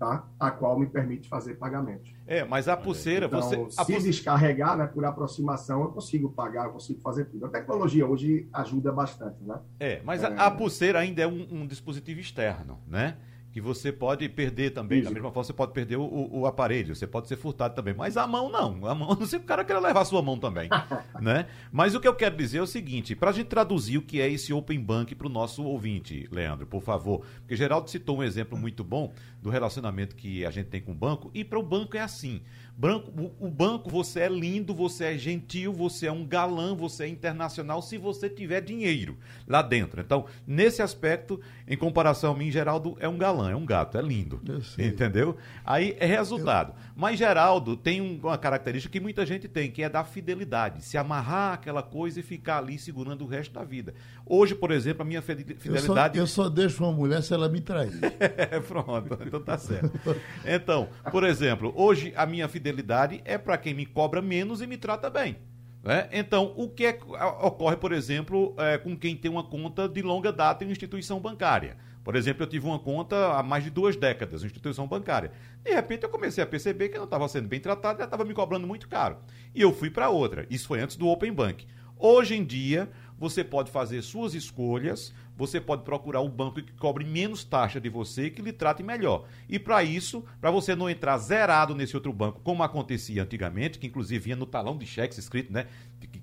[0.05, 0.25] tá?
[0.39, 2.13] a qual me permite fazer pagamentos.
[2.27, 3.57] É, mas a pulseira, então, você.
[3.71, 4.07] Se pulse...
[4.07, 7.47] descarregar né, por aproximação, eu consigo pagar, eu consigo fazer tudo.
[7.47, 9.59] A tecnologia hoje ajuda bastante, né?
[9.81, 10.27] É, mas é...
[10.27, 13.17] A, a, pulseira ainda é um, um dispositivo externo, né?
[13.55, 14.99] Que você pode perder também.
[14.99, 15.09] Isso.
[15.09, 17.95] Da mesma forma, você pode perder o, o, o, aparelho, você pode ser furtado também.
[17.95, 18.85] Mas a mão não.
[18.85, 20.69] A mão, não sei se o cara quer levar a sua mão também.
[21.23, 21.47] né?
[21.71, 24.21] Mas o que eu quero dizer é o seguinte: para a gente traduzir o que
[24.21, 27.25] é esse Open Bank para o nosso ouvinte, Leandro, por favor.
[27.39, 30.95] Porque Geraldo citou um exemplo muito bom do relacionamento que a gente tem com o
[30.97, 32.43] banco, e para o banco é assim.
[32.77, 37.05] Branco, o, o, banco, você é lindo, você é gentil, você é um galã, você
[37.05, 40.01] é internacional se você tiver dinheiro lá dentro.
[40.01, 44.03] Então, nesse aspecto, em comparação a mim, Geraldo é um galã, é um gato, é
[44.03, 44.41] lindo.
[44.77, 45.37] Entendeu?
[45.65, 46.73] Aí é resultado.
[46.73, 46.94] Eu...
[46.97, 50.85] Mas Geraldo tem uma característica que muita gente tem, que é da fidelidade.
[50.85, 53.95] Se amarrar aquela coisa e ficar ali segurando o resto da vida.
[54.25, 56.19] Hoje, por exemplo, a minha fidelidade.
[56.19, 57.93] Eu só, eu só deixo uma mulher se ela me trair.
[58.69, 59.99] Pronto, então tá certo.
[60.45, 64.77] Então, por exemplo, hoje a minha fidelidade é para quem me cobra menos e me
[64.77, 65.37] trata bem.
[65.83, 66.09] Né?
[66.13, 66.99] Então, o que é,
[67.43, 71.21] ocorre, por exemplo, é, com quem tem uma conta de longa data em uma instituição
[71.21, 71.77] bancária?
[72.05, 75.33] Por exemplo, eu tive uma conta há mais de duas décadas, uma instituição bancária.
[75.65, 78.05] De repente, eu comecei a perceber que eu não estava sendo bem tratado e já
[78.05, 79.17] estava me cobrando muito caro.
[79.55, 80.47] E eu fui para outra.
[80.51, 81.67] Isso foi antes do Open Bank.
[81.99, 87.05] Hoje em dia, você pode fazer suas escolhas, você pode procurar um banco que cobre
[87.05, 89.27] menos taxa de você, que lhe trate melhor.
[89.49, 93.87] E para isso, para você não entrar zerado nesse outro banco, como acontecia antigamente, que
[93.87, 95.67] inclusive vinha no talão de cheques escrito, né?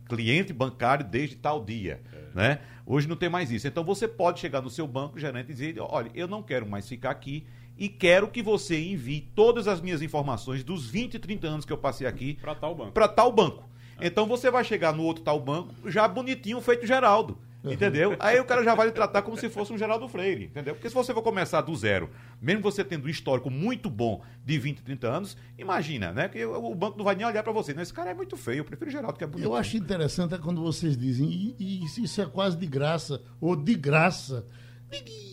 [0.07, 2.37] Cliente bancário desde tal dia, é.
[2.37, 2.59] né?
[2.85, 3.67] Hoje não tem mais isso.
[3.67, 6.87] Então você pode chegar no seu banco, gerente, e dizer: olha, eu não quero mais
[6.87, 7.45] ficar aqui
[7.77, 11.77] e quero que você envie todas as minhas informações dos 20, 30 anos que eu
[11.77, 12.91] passei aqui para tal banco.
[12.91, 13.69] Para tal banco.
[13.99, 17.37] Então você vai chegar no outro tal banco já bonitinho feito Geraldo.
[17.63, 18.15] Entendeu?
[18.19, 20.73] Aí o cara já vai lhe tratar como se fosse um Geraldo Freire, entendeu?
[20.73, 22.09] Porque se você for começar do zero,
[22.41, 26.27] mesmo você tendo um histórico muito bom de 20, 30 anos, imagina, né?
[26.27, 27.73] Que o banco não vai nem olhar para você.
[27.73, 27.83] Né?
[27.83, 29.45] Esse cara é muito feio, eu prefiro Geraldo, que é bonito.
[29.45, 33.55] Eu acho interessante é quando vocês dizem, e, e isso é quase de graça, ou
[33.55, 34.45] de graça.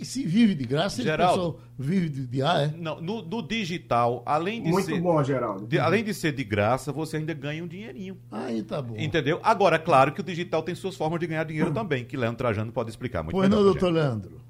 [0.02, 2.76] Se vive de graça, Geraldo, vive de, de ar, é?
[2.76, 5.00] Não, no, no, digital, além de Muito ser.
[5.00, 5.66] bom, Geraldo.
[5.66, 8.16] De, além de ser de graça, você ainda ganha um dinheirinho.
[8.30, 8.94] Aí tá bom.
[8.96, 9.40] Entendeu?
[9.42, 12.70] Agora, claro que o digital tem suas formas de ganhar dinheiro também, que Leandro Trajano
[12.70, 13.62] pode explicar muito pois melhor.
[13.62, 14.40] Pois não, doutor Leandro.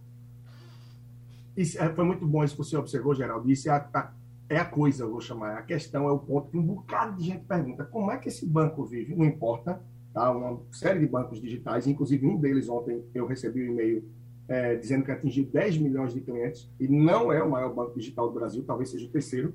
[1.56, 3.50] Isso, é, foi muito bom isso que você observou, Geraldo.
[3.50, 4.12] Isso é a, a,
[4.48, 5.56] é a coisa, eu vou chamar.
[5.56, 8.46] A questão é o ponto que um bocado de gente pergunta: como é que esse
[8.46, 9.14] banco vive?
[9.14, 9.80] Não importa.
[10.12, 10.30] Tá?
[10.30, 14.04] Uma série de bancos digitais, inclusive um deles ontem eu recebi um e-mail
[14.48, 18.28] é, dizendo que atingiu 10 milhões de clientes e não é o maior banco digital
[18.28, 19.54] do Brasil, talvez seja o terceiro,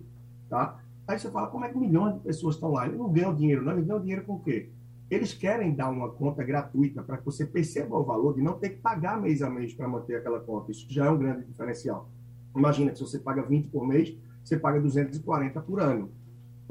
[0.50, 0.80] tá?
[1.08, 2.86] Aí você fala, como é que milhões de pessoas estão lá?
[2.86, 4.70] Eles não ganham dinheiro, não, eles ganham dinheiro com o quê?
[5.10, 8.70] Eles querem dar uma conta gratuita para que você perceba o valor de não ter
[8.70, 10.72] que pagar mês a mês para manter aquela conta.
[10.72, 12.10] Isso já é um grande diferencial.
[12.56, 16.12] Imagina que se você paga 20 por mês, você paga 240 por ano.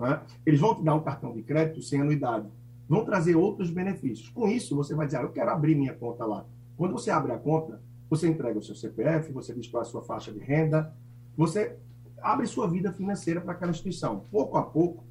[0.01, 0.21] É?
[0.47, 2.49] Eles vão te dar um cartão de crédito sem anuidade.
[2.89, 4.29] Vão trazer outros benefícios.
[4.31, 6.45] Com isso, você vai dizer, ah, eu quero abrir minha conta lá.
[6.77, 7.81] Quando você abre a conta,
[8.13, 10.93] você entrega o seu CPF, você diz qual é a sua faixa de renda,
[11.35, 11.79] você
[12.21, 14.27] abre sua vida financeira para aquela instituição.
[14.31, 15.03] Pouco a pouco,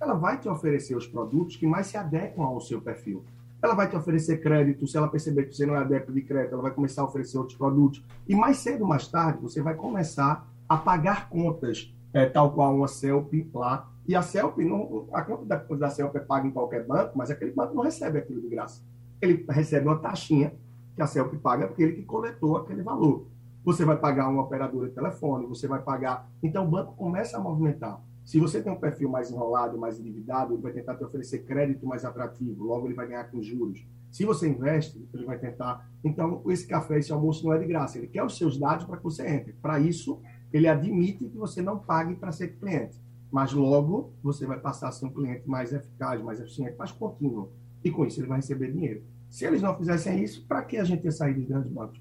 [0.00, 3.24] ela vai te oferecer os produtos que mais se adequam ao seu perfil.
[3.60, 6.52] Ela vai te oferecer crédito, se ela perceber que você não é adepto de crédito,
[6.52, 8.00] ela vai começar a oferecer outros produtos.
[8.28, 12.76] E mais cedo ou mais tarde, você vai começar a pagar contas, é, tal qual
[12.76, 13.90] uma CELP lá.
[14.06, 17.28] E a CELP, não, a conta da, da CELP é paga em qualquer banco, mas
[17.28, 18.84] aquele banco não recebe aquilo de graça.
[19.20, 20.54] Ele recebe uma taxinha
[20.94, 23.26] que a CELP paga porque ele que coletou aquele valor.
[23.64, 26.30] Você vai pagar uma operadora de telefone, você vai pagar.
[26.42, 28.00] Então o banco começa a movimentar.
[28.24, 31.86] Se você tem um perfil mais enrolado, mais endividado, ele vai tentar te oferecer crédito
[31.86, 33.86] mais atrativo, logo ele vai ganhar com juros.
[34.10, 35.90] Se você investe, ele vai tentar.
[36.02, 37.98] Então, esse café, esse almoço não é de graça.
[37.98, 39.52] Ele quer os seus dados para que você entre.
[39.54, 43.02] Para isso, ele admite que você não pague para ser cliente.
[43.30, 47.50] Mas logo, você vai passar a ser um cliente mais eficaz, mais eficiente, mais contínuo.
[47.82, 49.02] E com isso, ele vai receber dinheiro.
[49.34, 52.00] Se eles não fizessem isso, para que a gente ia sair dos grandes bancos?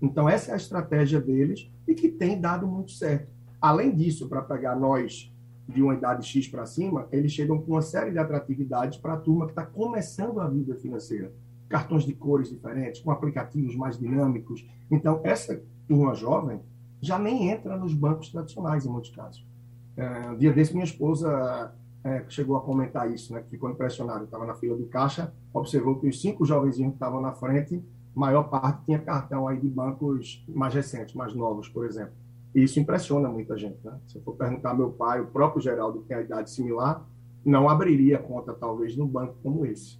[0.00, 3.32] Então, essa é a estratégia deles e que tem dado muito certo.
[3.60, 5.34] Além disso, para pegar nós
[5.68, 9.16] de uma idade X para cima, eles chegam com uma série de atratividades para a
[9.16, 11.32] turma que está começando a vida financeira.
[11.68, 14.64] Cartões de cores diferentes, com aplicativos mais dinâmicos.
[14.88, 16.60] Então, essa turma jovem
[17.00, 19.44] já nem entra nos bancos tradicionais, em muitos casos.
[19.96, 24.24] É, um dia desse, minha esposa é, chegou a comentar isso, né, ficou impressionada.
[24.24, 27.82] Estava na fila do caixa, observou que os cinco jovenzinhos que estavam na frente,
[28.14, 32.14] maior parte tinha cartão aí de bancos mais recentes, mais novos, por exemplo.
[32.54, 33.78] E isso impressiona muita gente.
[33.82, 33.98] Né?
[34.06, 37.06] Se eu for perguntar ao meu pai, o próprio Geraldo, que tem a idade similar,
[37.44, 39.98] não abriria conta, talvez, num banco como esse.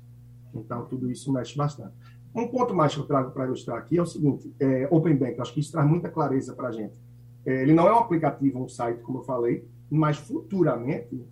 [0.55, 1.95] Então, tudo isso mexe bastante.
[2.35, 5.41] Um ponto mais que eu trago para ilustrar aqui é o seguinte: é, Open Bank,
[5.41, 6.99] acho que isso traz muita clareza para a gente.
[7.45, 11.25] É, ele não é um aplicativo, um site, como eu falei, mas futuramente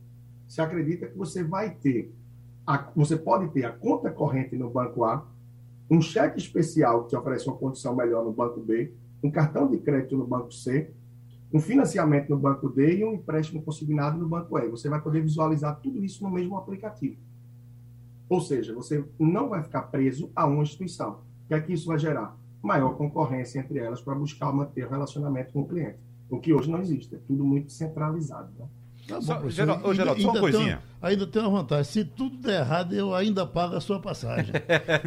[0.51, 2.13] se acredita que você vai ter,
[2.67, 5.25] a, você pode ter a conta corrente no banco A,
[5.89, 10.17] um cheque especial que oferece uma condição melhor no banco B, um cartão de crédito
[10.17, 10.91] no banco C
[11.53, 14.69] um financiamento no banco D e um empréstimo consignado no banco E.
[14.69, 17.17] Você vai poder visualizar tudo isso no mesmo aplicativo.
[18.29, 21.23] Ou seja, você não vai ficar preso a uma instituição.
[21.45, 22.39] O que é que isso vai gerar?
[22.63, 25.99] Maior concorrência entre elas para buscar manter o relacionamento com o cliente.
[26.29, 28.53] O que hoje não existe, é tudo muito centralizado.
[28.57, 28.67] Né?
[29.11, 30.83] Tá só, Geraldo, ô, Geraldo, só uma coisinha.
[31.03, 31.85] Ainda tem uma vantagem.
[31.85, 34.53] Se tudo der errado, eu ainda pago a sua passagem.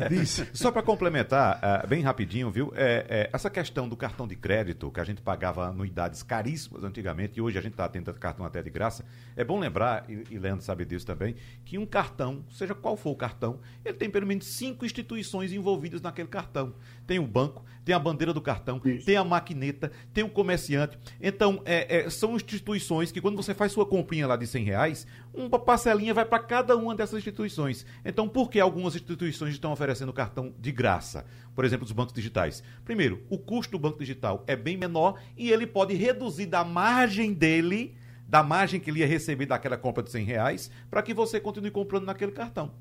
[0.54, 2.74] só para complementar, uh, bem rapidinho, viu?
[2.76, 7.38] É, é, essa questão do cartão de crédito, que a gente pagava anuidades caríssimas antigamente,
[7.38, 9.06] e hoje a gente está tendo cartão até de graça.
[9.36, 13.12] É bom lembrar, e, e Leandro sabe disso também, que um cartão, seja qual for
[13.12, 16.74] o cartão, ele tem pelo menos cinco instituições envolvidas naquele cartão.
[17.06, 19.06] Tem o banco, tem a bandeira do cartão, Isso.
[19.06, 20.98] tem a maquineta, tem o comerciante.
[21.22, 25.08] Então, é, é, são instituições que quando você faz sua comprinha lá de 100 reais,
[25.34, 27.86] uma parcelinha vai para cada uma dessas instituições.
[28.06, 31.26] Então, por que algumas instituições estão oferecendo cartão de graça?
[31.54, 32.64] Por exemplo, os bancos digitais.
[32.86, 37.34] Primeiro, o custo do banco digital é bem menor e ele pode reduzir da margem
[37.34, 41.40] dele, da margem que ele ia receber daquela compra de 100 reais, para que você
[41.40, 42.72] continue comprando naquele cartão.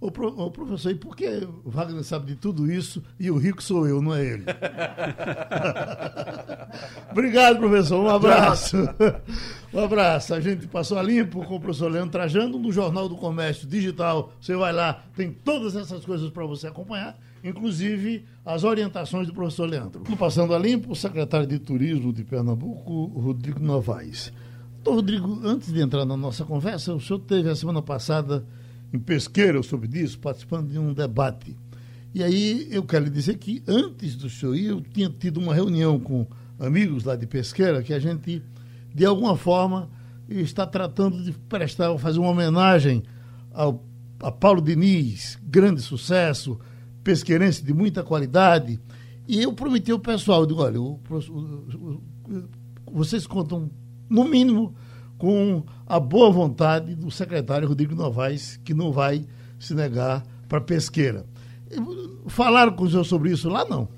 [0.00, 1.26] Ô, ô, professor, e por que
[1.64, 4.44] o Wagner sabe de tudo isso e o rico sou eu, não é ele?
[7.10, 8.04] Obrigado, professor.
[8.04, 8.76] Um abraço.
[9.72, 10.34] um abraço.
[10.34, 14.32] A gente passou a limpo com o professor Leandro Trajando no Jornal do Comércio Digital.
[14.40, 19.66] Você vai lá, tem todas essas coisas para você acompanhar, inclusive as orientações do professor
[19.66, 20.02] Leandro.
[20.18, 24.32] Passando a limpo, o secretário de Turismo de Pernambuco, Rodrigo Novaes.
[24.82, 28.44] Então, Rodrigo, antes de entrar na nossa conversa, o senhor teve a semana passada
[28.94, 31.56] em Pesqueira sobre isso, participando de um debate.
[32.14, 35.52] E aí eu quero lhe dizer que antes do senhor ir, eu tinha tido uma
[35.52, 36.24] reunião com
[36.60, 38.40] amigos lá de Pesqueira, que a gente,
[38.94, 39.90] de alguma forma,
[40.28, 43.02] está tratando de prestar, fazer uma homenagem
[43.52, 43.84] ao,
[44.20, 46.56] a Paulo Diniz, grande sucesso,
[47.02, 48.80] pesqueirense de muita qualidade.
[49.26, 53.68] E eu prometi ao pessoal, eu digo, olha, o, o, o, vocês contam,
[54.08, 54.72] no mínimo,
[55.24, 59.24] com a boa vontade do secretário Rodrigo Novaes, que não vai
[59.58, 61.24] se negar para pesqueira.
[62.28, 63.88] Falaram com o senhor sobre isso lá, não?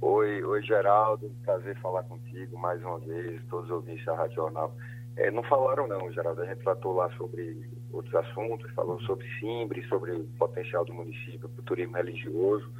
[0.00, 4.72] Oi, oi Geraldo, prazer falar contigo mais uma vez, todos os ouvintes da Rádio Jornal.
[5.16, 9.84] É, não falaram não, Geraldo, a gente tratou lá sobre outros assuntos, falou sobre Simbre,
[9.88, 12.70] sobre o potencial do município para o turismo religioso,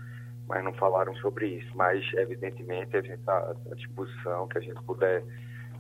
[0.47, 1.77] mas não falaram sobre isso.
[1.77, 5.25] Mas, evidentemente, a gente está à disposição, que a gente puder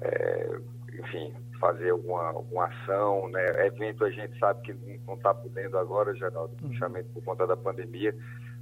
[0.00, 0.58] é,
[0.98, 3.66] enfim, fazer alguma, alguma ação, né?
[3.66, 7.14] Evento a gente sabe que não está podendo agora, Geraldo, justamente uhum.
[7.14, 8.14] por conta da pandemia,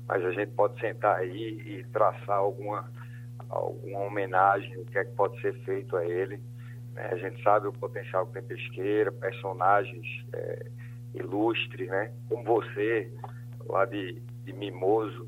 [0.07, 2.91] mas a gente pode sentar aí e traçar alguma,
[3.49, 6.41] alguma homenagem, o que é que pode ser feito a ele.
[6.93, 7.09] Né?
[7.11, 10.67] A gente sabe o potencial que tem pesqueira, personagens é,
[11.15, 12.13] ilustres, né?
[12.29, 13.11] Como você,
[13.67, 15.27] lá de, de Mimoso,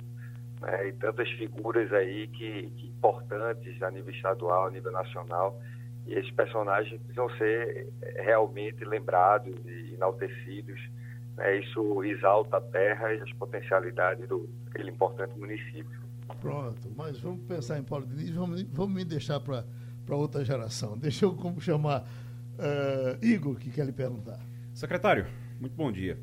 [0.61, 0.89] né?
[0.89, 5.61] e tantas figuras aí que, que importantes a nível estadual, a nível nacional,
[6.09, 10.81] e esses personagens precisam ser eh, realmente lembrados e enaltecidos.
[11.37, 11.59] Né?
[11.61, 15.99] Isso exalta a terra e as potencialidades do aquele importante município.
[16.41, 19.65] Pronto, mas vamos pensar em Paulo Diniz, vamos, vamos me deixar para
[20.09, 20.97] para outra geração.
[20.97, 24.41] Deixa eu como chamar uh, Igor, que quer lhe perguntar.
[24.73, 25.27] Secretário,
[25.61, 26.19] muito bom dia.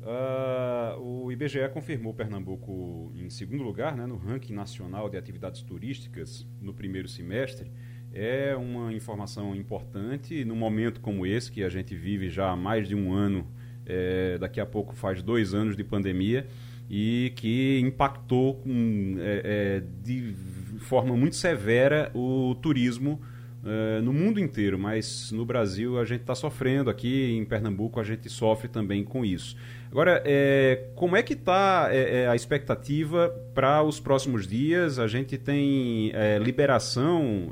[0.00, 6.46] Uh, o IBGE confirmou Pernambuco em segundo lugar né, no ranking nacional de atividades turísticas
[6.62, 7.70] no primeiro semestre.
[8.18, 10.42] É uma informação importante.
[10.42, 13.46] Num momento como esse, que a gente vive já há mais de um ano,
[13.84, 16.46] é, daqui a pouco faz dois anos de pandemia,
[16.88, 20.34] e que impactou com, é, é, de
[20.78, 23.20] forma muito severa o turismo
[23.66, 28.04] é, no mundo inteiro, mas no Brasil a gente está sofrendo, aqui em Pernambuco a
[28.04, 29.56] gente sofre também com isso.
[29.90, 34.98] Agora, é, como é que está é, é, a expectativa para os próximos dias?
[34.98, 37.50] A gente tem é, liberação,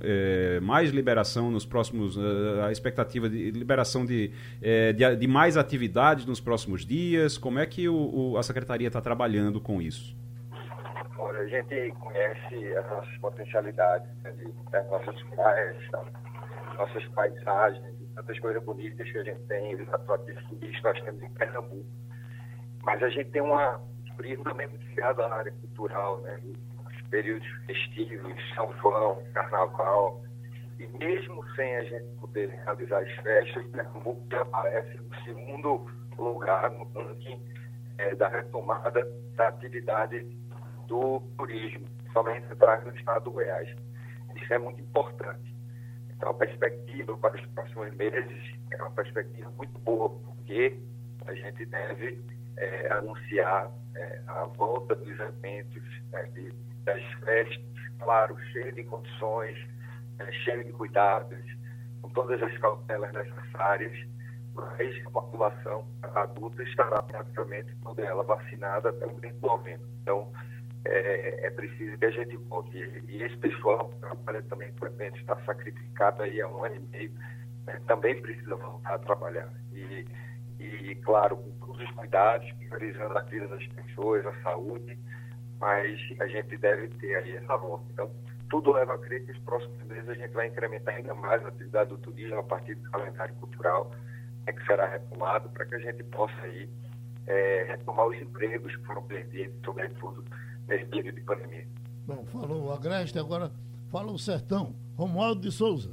[0.63, 2.17] mais liberação nos próximos,
[2.65, 4.31] a expectativa de liberação de,
[4.95, 7.39] de, de, mais atividades nos próximos dias.
[7.39, 7.95] Como é que o,
[8.33, 10.15] o, a secretaria está trabalhando com isso?
[11.19, 14.35] Olha, a gente conhece as nossas potencialidades, né,
[14.71, 15.77] das nossas praias,
[16.77, 21.31] nossas paisagens, tantas coisas bonitas que a gente tem, os atrativos que nós temos em
[21.35, 22.05] Pernambuco
[22.85, 23.81] mas a gente tem uma
[24.17, 26.39] turismo também muito ligado à área cultural, né?
[26.45, 30.23] Os períodos festivos, São João, Carnaval.
[30.79, 35.87] E mesmo sem a gente poder realizar as festas, Pernambuco já aparece no segundo
[36.19, 37.43] lugar no ranking
[37.99, 39.05] é, da retomada
[39.35, 40.21] da atividade
[40.87, 43.69] do turismo, somente atrás do estado do Goiás.
[44.37, 45.55] Isso é muito importante.
[46.17, 50.79] Então, a perspectiva para os próximos meses é uma perspectiva muito boa, porque
[51.27, 52.23] a gente deve
[52.57, 55.83] é, anunciar é, a volta dos eventos,
[56.13, 56.53] né, de,
[56.85, 57.65] das festas,
[57.99, 59.57] claro, cheio de condições,
[60.19, 61.45] é, cheio de cuidados,
[62.03, 64.09] com todas as cautelas necessárias,
[64.55, 69.89] mas a população adulta estará praticamente toda ela vacinada até o momento.
[70.03, 70.31] Então,
[70.85, 72.77] é, é, preciso que a gente volte.
[73.09, 76.81] E esse pessoal que trabalha também com eventos, está sacrificado aí há um ano e
[76.81, 77.13] meio,
[77.67, 79.51] né, também precisa voltar a trabalhar.
[79.73, 80.07] E,
[80.59, 84.99] e claro, com todos os cuidados, priorizando a vida das pessoas, a saúde,
[85.59, 87.85] mas a gente deve ter aí essa volta.
[87.93, 88.11] Então,
[88.51, 91.49] tudo leva a crer que os próximos meses a gente vai incrementar ainda mais a
[91.49, 93.91] atividade do turismo a partir do calendário cultural,
[94.47, 96.69] né, que será retomado, para que a gente possa aí
[97.27, 100.23] é, retomar os empregos que foram perdidos, sobretudo
[100.67, 101.67] nesse período de pandemia.
[102.07, 103.51] Bom, falou o Agreste, agora
[103.91, 104.75] fala o Sertão.
[104.97, 105.91] Romualdo de Souza.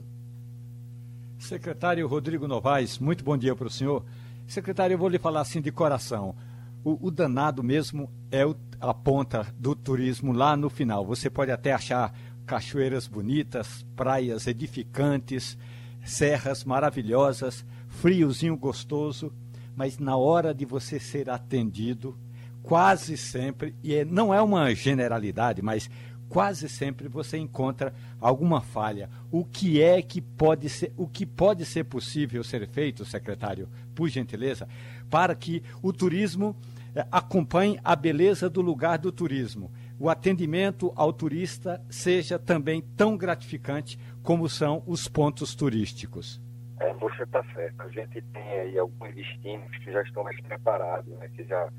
[1.40, 4.06] Secretário Rodrigo Novaes, muito bom dia para o senhor.
[4.48, 6.36] Secretário, eu vou lhe falar assim de coração.
[6.84, 11.06] O, o danado mesmo é o, a ponta do turismo lá no final.
[11.06, 12.14] Você pode até achar
[12.46, 15.58] cachoeiras bonitas, praias edificantes,
[16.04, 19.34] serras maravilhosas, friozinho gostoso,
[19.76, 22.18] mas na hora de você ser atendido,
[22.64, 25.90] quase sempre, e é, não é uma generalidade, mas
[26.30, 29.10] quase sempre você encontra alguma falha.
[29.30, 34.08] O que é que pode ser, o que pode ser possível ser feito, secretário, por
[34.08, 34.68] gentileza,
[35.10, 36.56] para que o turismo
[36.96, 39.72] eh, acompanhe a beleza do lugar do turismo.
[40.00, 46.42] O atendimento ao turista seja também tão gratificante como são os pontos turísticos.
[46.80, 47.82] É, você está certo.
[47.84, 51.70] A gente tem aí alguns destinos que já estão mais preparados, né, que já,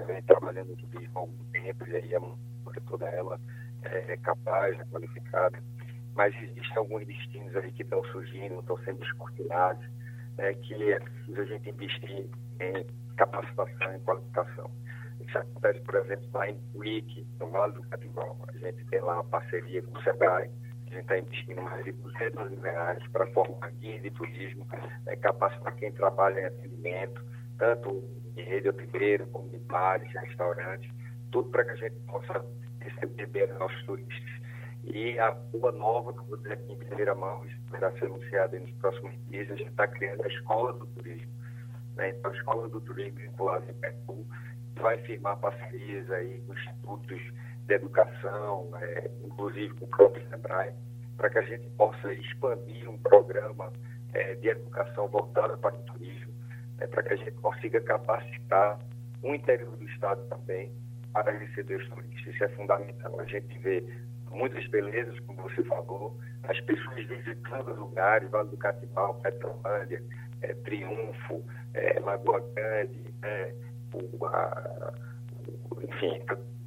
[0.00, 2.20] já vem trabalhando no turismo há algum tempo, e aí a
[2.86, 3.40] toda ela
[3.82, 5.62] é, é, capaz, é qualificada,
[6.14, 9.84] mas existem alguns destinos aí que estão surgindo, estão sendo descortinados,
[10.36, 12.28] né, que é preciso a gente investir
[12.60, 12.86] em
[13.16, 14.70] capacitação e qualificação.
[15.20, 18.36] Isso acontece, por exemplo, lá em Wick, no Vale do Catibão.
[18.48, 20.50] A gente tem lá uma parceria com o SEBRAE,
[20.86, 24.66] a gente está investindo mais de 200 mil reais para formar guias de turismo,
[25.04, 27.24] né, capacitar quem trabalha em atendimento,
[27.58, 28.02] tanto
[29.32, 30.90] como em bares, restaurantes,
[31.30, 32.44] tudo para que a gente possa
[32.80, 34.40] receber nossos turistas.
[34.84, 38.06] E a rua nova, que eu vou dizer aqui em primeira mão, isso poderá ser
[38.06, 41.30] anunciado nos próximos dias, a gente está criando a Escola do Turismo.
[41.96, 42.10] Né?
[42.10, 44.26] Então, a Escola do Turismo vinculada em Petu
[44.76, 47.20] vai firmar parcerias aí com institutos
[47.66, 50.72] de educação, é, inclusive com o próprio SEBRAE,
[51.16, 53.70] para que a gente possa expandir um programa
[54.14, 56.29] é, de educação voltada para o turismo,
[56.80, 56.86] né?
[56.86, 58.78] para que a gente consiga capacitar
[59.22, 60.72] o interior do Estado também
[61.12, 62.34] para receber os turistas.
[62.34, 63.20] Isso é fundamental.
[63.20, 63.84] A gente vê
[64.30, 70.02] muitas belezas, como você falou, as pessoas visitando lugares, Vale do Catibal, Petrolândia,
[70.42, 73.54] é, Triunfo, é, Lagoa Grande, é,
[73.92, 74.94] o, a,
[75.70, 76.22] o, enfim,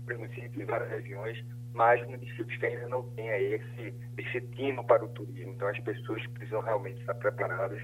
[0.08, 1.44] municípios em várias regiões,
[1.74, 5.54] mas municípios que ainda não têm esse, esse tino para o turismo.
[5.54, 7.82] Então as pessoas precisam realmente estar preparadas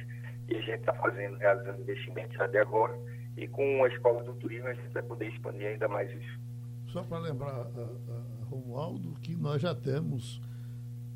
[0.50, 2.98] e a gente está fazendo, realizando investimentos até agora.
[3.38, 6.40] E com a escola do turismo a gente vai poder expandir ainda mais isso.
[6.88, 10.42] Só para lembrar, a, a, Romualdo, que nós já temos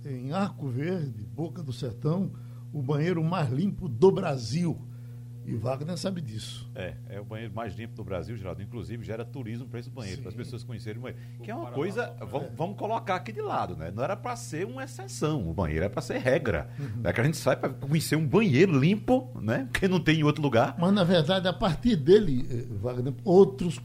[0.06, 2.32] em Arco Verde, Boca do Sertão,
[2.72, 4.80] o banheiro mais limpo do Brasil.
[5.46, 6.70] E Wagner sabe disso.
[6.76, 8.62] É, é o banheiro mais limpo do Brasil, Geraldo.
[8.62, 11.24] Inclusive, gera turismo para esse banheiro, para as pessoas conhecerem o banheiro.
[11.42, 13.92] Que é uma coisa, vamos, vamos, colocar aqui de lado, né?
[13.92, 16.70] Não era para ser uma exceção, o banheiro era para ser regra.
[16.80, 17.02] Uhum.
[17.04, 19.68] É que a gente sai para conhecer um banheiro limpo, né?
[19.74, 20.76] Que não tem em outro lugar.
[20.80, 23.80] Mas, na verdade, a partir dele, eh, Wagner, outros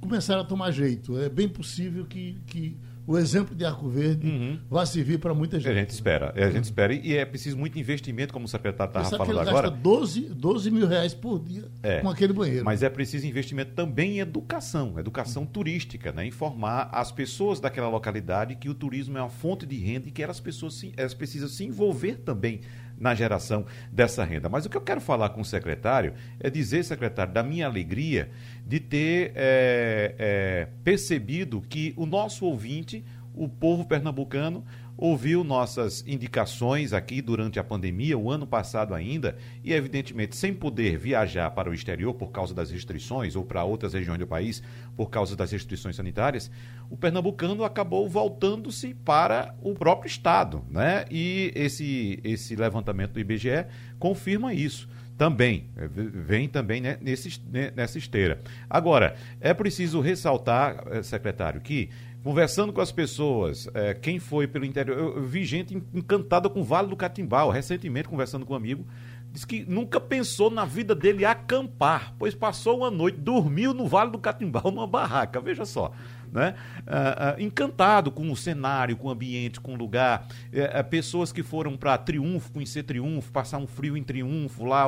[0.00, 1.18] começaram a tomar jeito.
[1.18, 2.76] É bem possível que, que
[3.06, 4.58] o exemplo de Arco Verde uhum.
[4.70, 5.70] vai servir para muita gente.
[5.70, 6.94] A gente espera, a gente espera.
[6.94, 9.68] E é preciso muito investimento, como o secretário estava falando agora.
[9.68, 12.64] Gasta 12, 12 mil reais por dia é, com aquele banheiro.
[12.64, 16.26] Mas é preciso investimento também em educação, educação turística, né?
[16.26, 20.22] informar as pessoas daquela localidade que o turismo é uma fonte de renda e que
[20.22, 22.60] elas, pessoas se, elas precisam se envolver também
[23.02, 24.48] na geração dessa renda.
[24.48, 28.30] Mas o que eu quero falar com o secretário é dizer, secretário, da minha alegria
[28.64, 34.64] de ter é, é, percebido que o nosso ouvinte, o povo pernambucano,
[35.02, 40.96] ouviu nossas indicações aqui durante a pandemia, o ano passado ainda, e evidentemente sem poder
[40.96, 44.62] viajar para o exterior por causa das restrições ou para outras regiões do país
[44.96, 46.48] por causa das restrições sanitárias,
[46.88, 51.04] o pernambucano acabou voltando-se para o próprio estado, né?
[51.10, 53.66] E esse esse levantamento do IBGE
[53.98, 54.88] confirma isso
[55.18, 58.40] também, é, vem também né, nesse, né, nessa esteira.
[58.68, 61.90] Agora, é preciso ressaltar, é, secretário, que
[62.22, 66.60] conversando com as pessoas, é, quem foi pelo interior, eu, eu, vi gente encantada com
[66.60, 68.86] o Vale do Catimbau, recentemente conversando com um amigo,
[69.30, 74.10] disse que nunca pensou na vida dele acampar, pois passou uma noite, dormiu no Vale
[74.10, 75.92] do Catimbau, numa barraca, veja só
[76.32, 76.54] né?
[76.80, 80.26] Uh, uh, encantado com o cenário, com o ambiente, com o lugar.
[80.48, 84.86] Uh, pessoas que foram para Triunfo, conhecer Triunfo, passar um frio em Triunfo, lá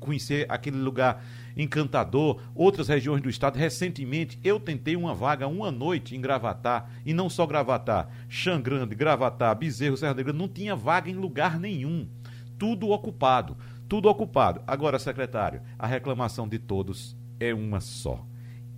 [0.00, 1.24] conhecer aquele lugar
[1.56, 2.40] encantador.
[2.54, 3.56] Outras regiões do estado.
[3.56, 9.54] Recentemente, eu tentei uma vaga uma noite em Gravatar, e não só Gravatar, Xangrande, Gravatar,
[9.56, 12.08] Bezerro, Serra Negra, não tinha vaga em lugar nenhum.
[12.58, 13.56] Tudo ocupado,
[13.88, 14.60] tudo ocupado.
[14.66, 18.26] Agora, secretário, a reclamação de todos é uma só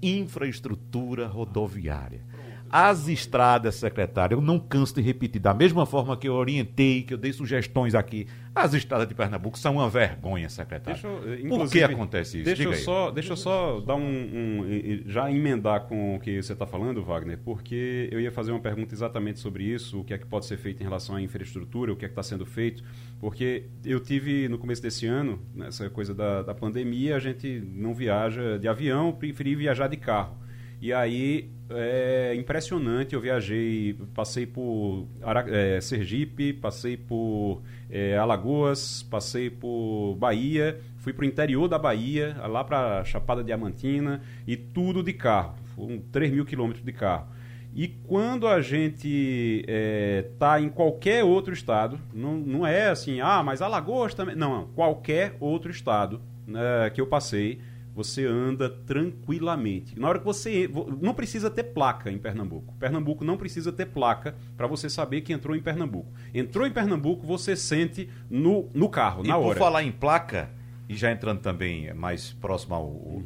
[0.02, 2.24] infraestrutura rodoviária.
[2.72, 7.12] As estradas, secretário, eu não canso de repetir, da mesma forma que eu orientei, que
[7.12, 10.98] eu dei sugestões aqui, as estradas de Pernambuco são uma vergonha, secretário.
[11.06, 12.44] Eu, Por que acontece isso?
[12.46, 16.54] Deixa eu, só, deixa eu só dar um, um já emendar com o que você
[16.54, 20.18] está falando, Wagner, porque eu ia fazer uma pergunta exatamente sobre isso, o que é
[20.18, 22.82] que pode ser feito em relação à infraestrutura, o que é que está sendo feito,
[23.20, 27.92] porque eu tive, no começo desse ano, nessa coisa da, da pandemia, a gente não
[27.92, 30.41] viaja de avião, preferi viajar de carro.
[30.82, 33.14] E aí é impressionante.
[33.14, 41.12] Eu viajei, passei por Ara, é, Sergipe, passei por é, Alagoas, passei por Bahia, fui
[41.12, 45.54] para o interior da Bahia, lá para Chapada Diamantina e tudo de carro.
[45.76, 47.28] Foram 3 mil quilômetros de carro.
[47.72, 53.40] E quando a gente está é, em qualquer outro estado, não, não é assim, ah,
[53.40, 54.34] mas Alagoas também.
[54.34, 57.60] Não, não qualquer outro estado né, que eu passei
[57.94, 59.98] você anda tranquilamente.
[59.98, 60.68] Na hora que você.
[61.00, 62.74] Não precisa ter placa em Pernambuco.
[62.78, 66.12] Pernambuco não precisa ter placa para você saber que entrou em Pernambuco.
[66.32, 69.50] Entrou em Pernambuco, você sente no, no carro, e na hora.
[69.50, 70.50] E por falar em placa,
[70.92, 73.22] e já entrando também mais próximo uhum.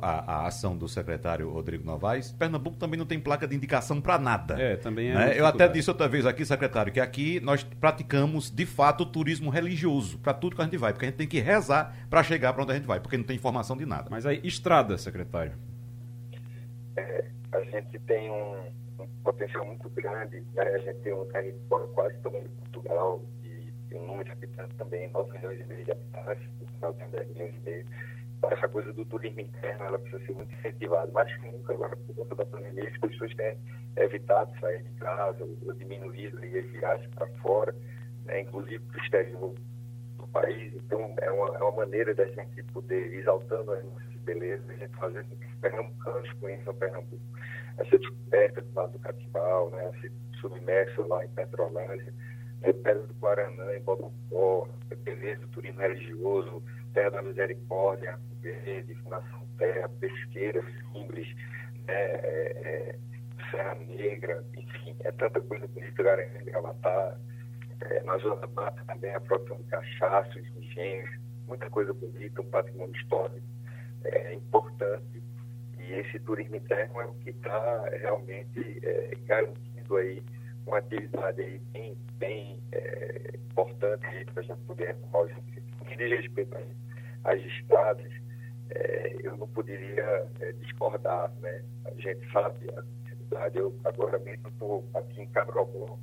[0.00, 4.60] à ação do secretário Rodrigo Novaes, Pernambuco também não tem placa de indicação para nada.
[4.60, 5.14] É, também é.
[5.14, 5.38] Né?
[5.38, 9.50] Eu até disse outra vez aqui, secretário, que aqui nós praticamos de fato o turismo
[9.50, 12.54] religioso para tudo que a gente vai, porque a gente tem que rezar para chegar
[12.54, 14.08] para onde a gente vai, porque não tem informação de nada.
[14.10, 15.52] Mas aí, estrada, secretário?
[16.96, 18.54] É, a gente tem um,
[18.98, 20.62] um potencial muito grande, né?
[20.62, 23.22] a gente tem um território quase todo de Portugal,
[23.90, 27.28] tem um número de habitantes também, 9 milhões e meio de habitantes, Portugal tem 10
[27.30, 27.86] milhões e meio.
[28.38, 31.12] Então, essa coisa do turismo interno, ela precisa ser muito incentivada.
[31.12, 33.58] Mais que nunca, agora, por conta da pandemia, as pessoas têm
[33.96, 37.74] evitado sair de casa, ou diminuído as viagens para fora,
[38.24, 39.54] né, inclusive para o exterior
[40.16, 40.72] do país.
[40.74, 44.96] Então, é uma, é uma maneira da gente poder, exaltando as nossas belezas, a gente
[44.96, 47.22] fazer com que os pernambucanos conheçam Pernambuco.
[47.76, 52.14] Essa descoberta do lado do Catibal, né, ser submerso lá em Petrolândia,
[52.62, 54.68] é Pedra do Guaranã, em Bodocó,
[55.04, 61.28] beleza, turismo religioso, Terra da Misericórdia, Verde, Fundação Terra, Pesqueira, Simples,
[61.86, 62.98] né, é, é,
[63.50, 67.18] Serra Negra, enfim, é tanta coisa bonita, Garanhuns, Gravatar,
[67.80, 71.10] é, na Zona da Mata também a de cachaça, os engenhos,
[71.46, 73.46] muita coisa bonita, um patrimônio histórico
[74.04, 75.22] é, importante.
[75.78, 80.22] E esse turismo interno é o que está realmente é, garantindo aí
[80.66, 85.32] uma atividade aí bem, bem é, importante para a gente poder retomar os
[85.80, 86.56] O que diz respeito
[87.24, 88.12] às estradas,
[88.70, 91.62] é, eu não poderia é, discordar, né?
[91.84, 93.58] A gente sabe a atividade.
[93.58, 95.98] Eu agora mesmo estou aqui em Cabrobó,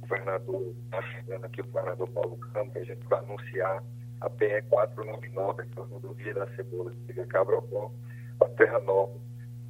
[0.00, 3.82] governador, está chegando aqui o governador Paulo Campos, a gente vai anunciar
[4.20, 7.92] a PE 499, a rodovia da Cebola, que liga Cabrocó
[8.40, 9.18] a Terra Nova.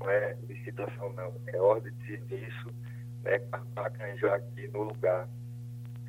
[0.00, 2.70] Não é licitação, não, é ordem de serviço,
[3.22, 3.40] né,
[4.16, 5.28] já aqui no lugar.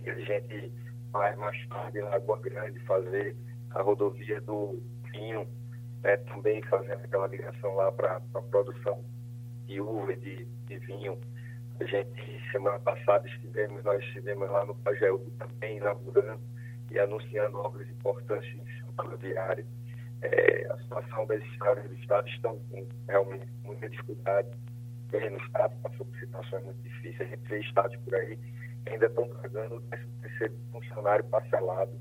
[0.04, 0.74] E a gente
[1.12, 3.36] vai mais tarde em Lagoa Grande fazer
[3.72, 4.82] a rodovia do
[5.12, 5.48] vinho,
[6.04, 9.04] né, também fazendo aquela ligação lá para a produção
[9.66, 11.18] de uva, de, de vinho.
[11.80, 16.42] A gente, semana passada, estivemos, nós estivemos lá no Pajeú também inaugurando
[16.92, 19.66] e anunciando obras importantes em sistema viário.
[20.22, 24.50] É, a situação das estradas do Estado estão com realmente muita dificuldade.
[25.14, 27.22] O no Estado passou por situações muito difíceis.
[27.22, 31.92] A gente vê estados por aí que ainda estão pagando o terceiro funcionário parcelado.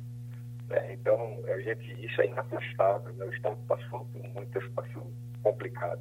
[0.68, 0.92] Né?
[0.94, 3.12] Então, a gente, isso é inafastável.
[3.14, 3.24] Né?
[3.24, 5.10] O Estado passou por muita situação
[5.42, 6.00] complicada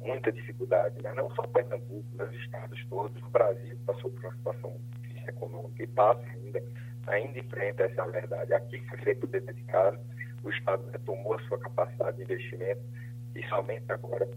[0.00, 1.12] muita dificuldade, né?
[1.14, 5.86] não só Pernambuco, os estados todos, o Brasil passou por uma situação difícil econômica e
[5.88, 6.62] passa ainda,
[7.06, 8.52] ainda enfrenta essa verdade.
[8.54, 10.00] Aqui foi feito o dever de casa,
[10.42, 12.80] o Estado retomou a sua capacidade de investimento
[13.36, 14.28] e somente agora,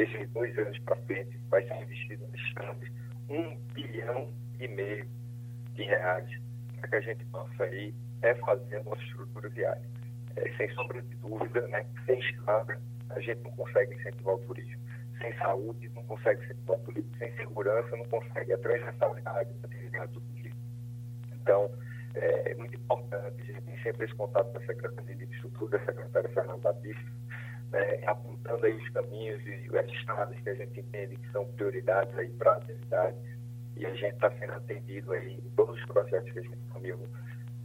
[0.00, 2.88] desses dois anos para frente, vai ser investido nos estados
[3.28, 5.06] um bilhão e meio
[5.74, 6.30] de reais
[6.78, 9.82] para que a gente possa aí é fazer a nossa estrutura viária.
[10.36, 12.80] É, sem sombra de dúvida, né, sem estrada,
[13.10, 14.80] a gente não consegue incentivar o turismo.
[15.20, 17.16] Sem saúde, não consegue incentivar o turismo.
[17.18, 20.60] Sem segurança, não consegue a transversalidade da atividade do turismo.
[21.34, 21.70] Então,
[22.14, 25.76] é, é muito importante, a gente tem sempre esse contato com a Secretaria de Infraestrutura,
[25.76, 27.12] a secretária Fernanda Batista,
[27.70, 32.16] né, apontando aí os caminhos e as estradas que a gente entende que são prioridades
[32.18, 33.16] aí para a atividade.
[33.76, 37.06] E a gente está sendo atendido aí em todos os projetos que a gente comigo.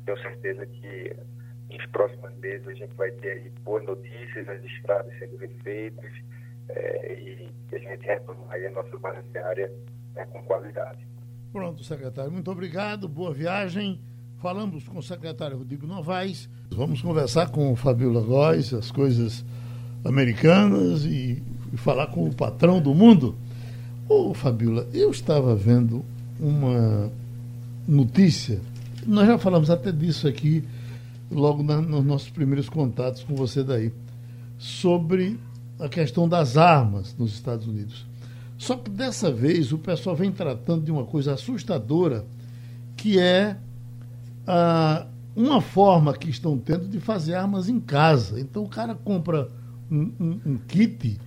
[0.06, 1.16] Tenho certeza que
[1.70, 6.12] nos próximos meses a gente vai ter aí boas notícias, as estradas sendo refeitas
[6.70, 9.72] é, e a gente retomar aí a nossa base área
[10.14, 11.06] né, com qualidade.
[11.52, 12.32] Pronto, secretário.
[12.32, 14.00] Muito obrigado, boa viagem.
[14.38, 16.50] Falamos com o secretário Rodrigo Novaes.
[16.70, 19.46] Vamos conversar com o Fabiola Góes, as coisas
[20.06, 21.42] americanas e,
[21.74, 23.36] e falar com o patrão do mundo.
[24.08, 26.06] Ô, Fabiola, eu estava vendo
[26.40, 27.12] uma
[27.88, 28.62] notícia,
[29.06, 30.64] nós já falamos até disso aqui
[31.32, 33.92] logo na, nos nossos primeiros contatos com você daí,
[34.58, 35.40] sobre
[35.80, 38.06] a questão das armas nos Estados Unidos.
[38.58, 42.26] Só que dessa vez o pessoal vem tratando de uma coisa assustadora,
[42.96, 43.58] que é
[44.48, 48.40] ah, uma forma que estão tendo de fazer armas em casa.
[48.40, 49.50] Então o cara compra
[49.92, 51.20] um, um, kit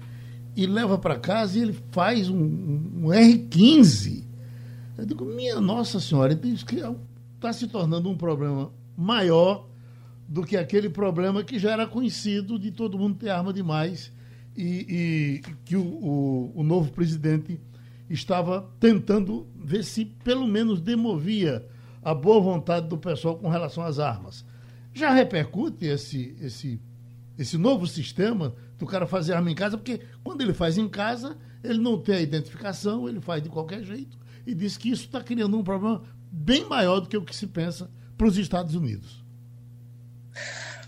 [0.56, 4.24] e leva para casa e ele faz um, um R15.
[4.96, 6.66] Eu digo, minha Nossa Senhora, então isso
[7.36, 9.68] está se tornando um problema maior
[10.28, 14.12] do que aquele problema que já era conhecido de todo mundo ter arma demais
[14.56, 17.60] e, e que o, o, o, novo presidente
[18.10, 21.64] estava tentando ver se pelo menos demovia
[22.02, 24.44] a boa vontade do pessoal com relação às armas.
[24.92, 26.80] Já repercute esse, esse,
[27.38, 31.38] esse novo sistema do cara fazer arma em casa, porque quando ele faz em casa,
[31.62, 35.22] ele não tem a identificação, ele faz de qualquer jeito, e diz que isso está
[35.22, 39.24] criando um problema bem maior do que o que se pensa para os Estados Unidos.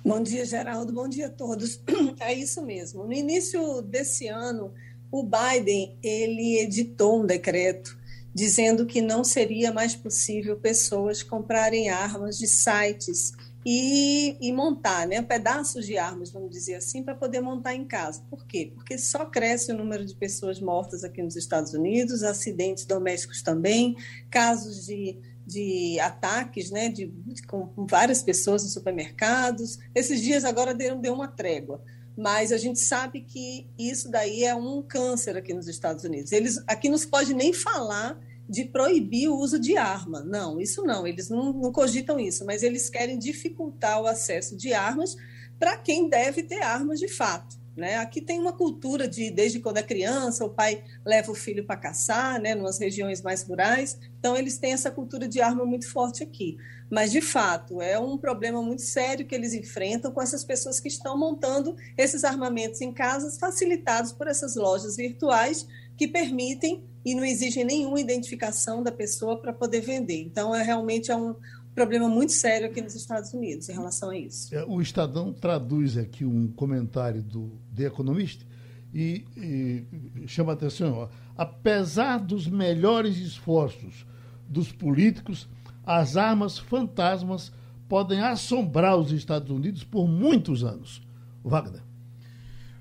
[0.04, 0.92] Bom dia, Geraldo.
[0.92, 1.80] Bom dia a todos.
[2.18, 3.04] É isso mesmo.
[3.04, 4.72] No início desse ano,
[5.10, 7.98] o Biden ele editou um decreto
[8.34, 13.32] dizendo que não seria mais possível pessoas comprarem armas de sites
[13.64, 18.22] e, e, montar né, pedaços de armas, vamos dizer assim, para poder montar em casa.
[18.30, 18.72] Por quê?
[18.74, 23.96] Porque só cresce o número de pessoas mortas aqui nos Estados Unidos, acidentes domésticos também,
[24.30, 25.18] casos de
[25.50, 29.78] de ataques né, de, de, com, várias pessoas nos supermercados.
[29.94, 31.82] Esses dias agora deu, deu uma trégua,
[32.16, 36.30] mas a gente sabe que isso daí é um câncer aqui nos Estados Unidos.
[36.30, 38.16] Eles aqui não se pode nem falar
[38.50, 40.22] de proibir o uso de arma.
[40.22, 44.74] Não, isso não, eles não, não cogitam isso, mas eles querem dificultar o acesso de
[44.74, 45.16] armas
[45.58, 47.60] para quem deve ter armas de fato.
[47.76, 47.96] Né?
[47.96, 51.76] Aqui tem uma cultura de, desde quando é criança, o pai leva o filho para
[51.76, 56.22] caçar, né, nas regiões mais rurais, então eles têm essa cultura de arma muito forte
[56.22, 56.58] aqui.
[56.90, 60.88] Mas, de fato, é um problema muito sério que eles enfrentam com essas pessoas que
[60.88, 65.66] estão montando esses armamentos em casas, facilitados por essas lojas virtuais
[66.00, 70.22] que permitem e não exigem nenhuma identificação da pessoa para poder vender.
[70.22, 71.34] Então, é realmente é um,
[71.74, 74.54] problema muito sério aqui nos Estados Unidos em relação a isso.
[74.54, 78.46] É, o Estadão traduz aqui um comentário do The Economist
[78.94, 81.10] e, e chama a atenção.
[81.36, 84.06] Apesar dos melhores esforços
[84.48, 85.46] dos políticos,
[85.84, 87.52] as armas fantasmas
[87.86, 91.02] podem assombrar os Estados Unidos por muitos anos.
[91.44, 91.89] Wagner.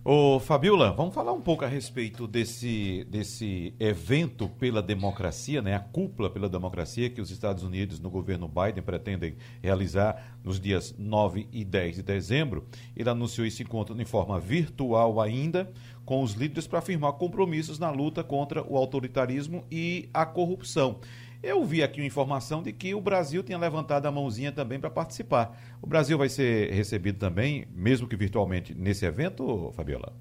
[0.01, 5.75] Ô, Fabiola, vamos falar um pouco a respeito desse, desse evento pela democracia, né?
[5.75, 10.95] A cúpula pela democracia que os Estados Unidos, no governo Biden, pretendem realizar nos dias
[10.97, 12.65] 9 e 10 de dezembro.
[12.95, 15.69] Ele anunciou esse encontro em forma virtual ainda,
[16.05, 21.01] com os líderes para afirmar compromissos na luta contra o autoritarismo e a corrupção.
[21.41, 24.89] Eu vi aqui uma informação de que o Brasil tinha levantado a mãozinha também para
[24.89, 25.57] participar.
[25.81, 30.13] O Brasil vai ser recebido também, mesmo que virtualmente, nesse evento, Fabiola?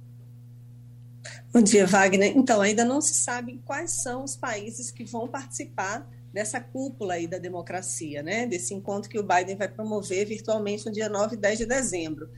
[1.52, 2.36] Bom dia, Wagner.
[2.36, 7.26] Então, ainda não se sabe quais são os países que vão participar dessa cúpula aí
[7.26, 8.46] da democracia, né?
[8.46, 12.30] Desse encontro que o Biden vai promover virtualmente no dia 9 e 10 de dezembro.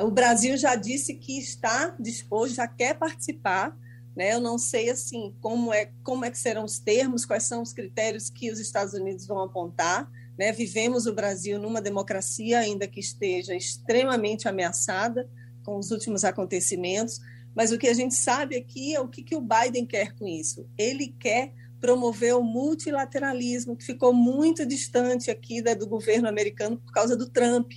[0.00, 3.76] O Brasil já disse que está disposto, já quer participar,
[4.16, 4.34] né?
[4.34, 7.72] Eu não sei assim como é como é que serão os termos, quais são os
[7.72, 10.10] critérios que os Estados Unidos vão apontar.
[10.38, 10.52] Né?
[10.52, 15.28] Vivemos o Brasil numa democracia ainda que esteja extremamente ameaçada
[15.64, 17.20] com os últimos acontecimentos,
[17.54, 20.26] mas o que a gente sabe aqui é o que, que o Biden quer com
[20.26, 20.66] isso.
[20.76, 27.16] Ele quer promover o multilateralismo, que ficou muito distante aqui do governo americano por causa
[27.16, 27.72] do Trump.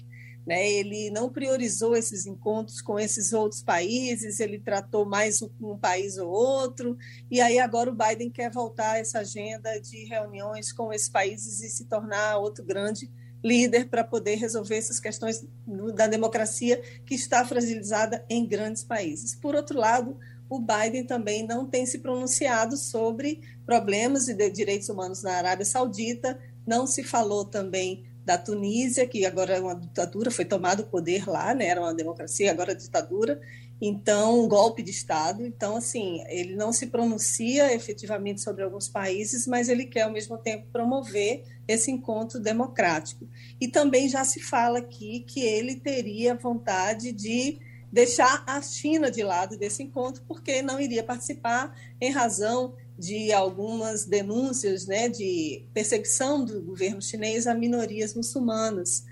[0.45, 0.69] Né?
[0.69, 6.17] Ele não priorizou esses encontros com esses outros países, ele tratou mais um, um, país
[6.17, 6.97] ou outro,
[7.31, 11.61] e aí agora o Biden quer voltar a essa agenda de reuniões com esses países
[11.61, 13.09] e se tornar outro grande
[13.43, 15.45] líder para poder resolver essas questões
[15.93, 19.35] da democracia que está fragilizada em grandes países.
[19.35, 20.17] Por outro lado,
[20.49, 26.39] o Biden também não tem se pronunciado sobre problemas de direitos humanos na Arábia Saudita,
[26.65, 31.30] não se falou também da Tunísia, que agora é uma ditadura, foi tomado o poder
[31.30, 31.67] lá, né?
[31.67, 33.39] era uma democracia, agora é ditadura,
[33.80, 35.45] então, um golpe de Estado.
[35.45, 40.38] Então, assim, ele não se pronuncia efetivamente sobre alguns países, mas ele quer, ao mesmo
[40.38, 43.28] tempo, promover esse encontro democrático.
[43.59, 47.59] E também já se fala aqui que ele teria vontade de
[47.91, 54.05] deixar a China de lado desse encontro, porque não iria participar em razão de algumas
[54.05, 59.05] denúncias né, de perseguição do governo chinês a minorias muçulmanas.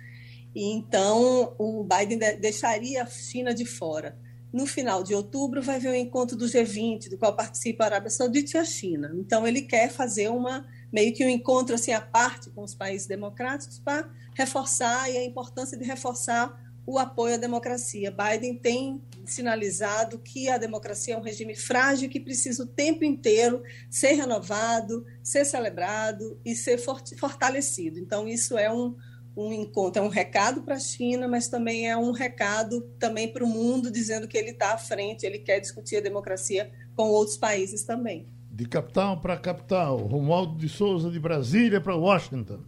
[0.55, 4.17] E então, o Biden deixaria a China de fora.
[4.51, 8.11] No final de outubro, vai haver o encontro do G20, do qual participa a Arábia
[8.11, 9.11] Saudita e a China.
[9.15, 13.07] Então, ele quer fazer uma meio que um encontro assim à parte com os países
[13.07, 16.55] democráticos para reforçar e a importância de reforçar
[16.85, 18.11] o apoio à democracia.
[18.11, 23.63] Biden tem sinalizado que a democracia é um regime frágil que precisa o tempo inteiro
[23.89, 27.99] ser renovado, ser celebrado e ser fortalecido.
[27.99, 28.95] Então, isso é um,
[29.35, 33.45] um encontro, é um recado para a China, mas também é um recado também para
[33.45, 37.37] o mundo, dizendo que ele está à frente, ele quer discutir a democracia com outros
[37.37, 38.27] países também.
[38.51, 42.59] De capital para capital, Romualdo de Souza de Brasília para Washington.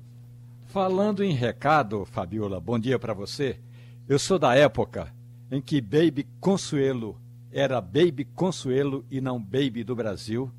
[0.66, 3.60] Falando em recado, Fabiola, bom dia para você.
[4.08, 5.12] Eu sou da época
[5.50, 7.20] em que Baby Consuelo
[7.52, 10.52] era Baby Consuelo e não Baby do Brasil,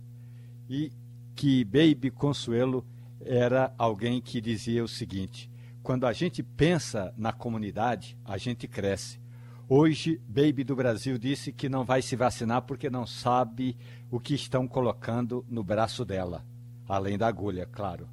[0.68, 0.90] e
[1.36, 2.84] que Baby Consuelo
[3.24, 5.48] era alguém que dizia o seguinte:
[5.80, 9.20] quando a gente pensa na comunidade, a gente cresce.
[9.68, 13.76] Hoje, Baby do Brasil disse que não vai se vacinar porque não sabe
[14.10, 16.44] o que estão colocando no braço dela,
[16.88, 18.08] além da agulha, claro.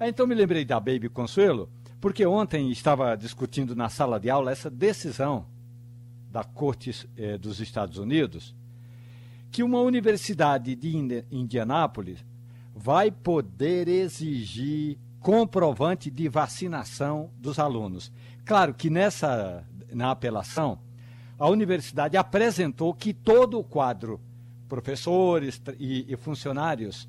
[0.00, 1.68] Então me lembrei da Baby Consuelo
[2.04, 5.46] porque ontem estava discutindo na sala de aula essa decisão
[6.30, 8.54] da Corte eh, dos Estados Unidos
[9.50, 12.22] que uma universidade de Indianápolis
[12.74, 18.12] vai poder exigir comprovante de vacinação dos alunos.
[18.44, 20.78] Claro que nessa na apelação
[21.38, 24.20] a universidade apresentou que todo o quadro
[24.68, 27.08] professores e, e funcionários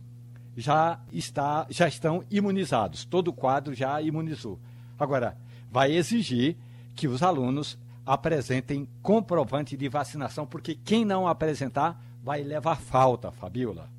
[0.55, 4.57] já está já estão imunizados, todo o quadro já imunizou.
[4.97, 5.37] Agora,
[5.71, 6.55] vai exigir
[6.95, 13.89] que os alunos apresentem comprovante de vacinação, porque quem não apresentar vai levar falta, Fabiola.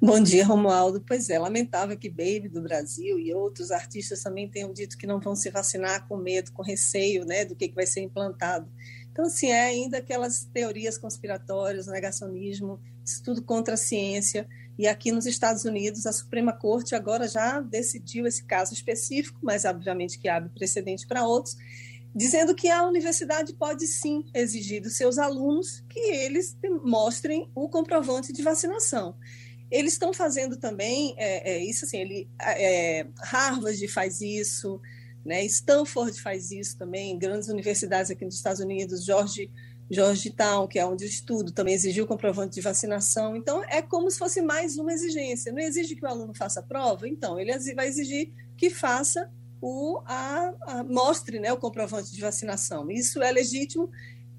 [0.00, 1.02] Bom dia, Romualdo.
[1.06, 5.18] Pois é, lamentável que Baby do Brasil e outros artistas também tenham dito que não
[5.18, 8.68] vão se vacinar com medo, com receio né, do que, que vai ser implantado.
[9.10, 14.46] Então, assim, é ainda aquelas teorias conspiratórias, negacionismo, isso tudo contra a ciência.
[14.78, 19.64] E aqui nos Estados Unidos, a Suprema Corte agora já decidiu esse caso específico, mas
[19.64, 21.56] obviamente que abre precedente para outros,
[22.14, 28.32] dizendo que a universidade pode sim exigir dos seus alunos que eles mostrem o comprovante
[28.32, 29.16] de vacinação.
[29.70, 34.80] Eles estão fazendo também é, é, isso assim, ele, é, Harvard faz isso,
[35.24, 35.44] né?
[35.44, 39.50] Stanford faz isso também, grandes universidades aqui nos Estados Unidos, George
[39.90, 43.36] Georgetown, que é onde eu estudo, também exigiu comprovante de vacinação.
[43.36, 45.52] Então, é como se fosse mais uma exigência.
[45.52, 47.08] Não exige que o aluno faça a prova?
[47.08, 49.30] Então, ele vai exigir que faça
[49.60, 52.90] o, a, a mostre né, o comprovante de vacinação.
[52.90, 53.90] Isso é legítimo.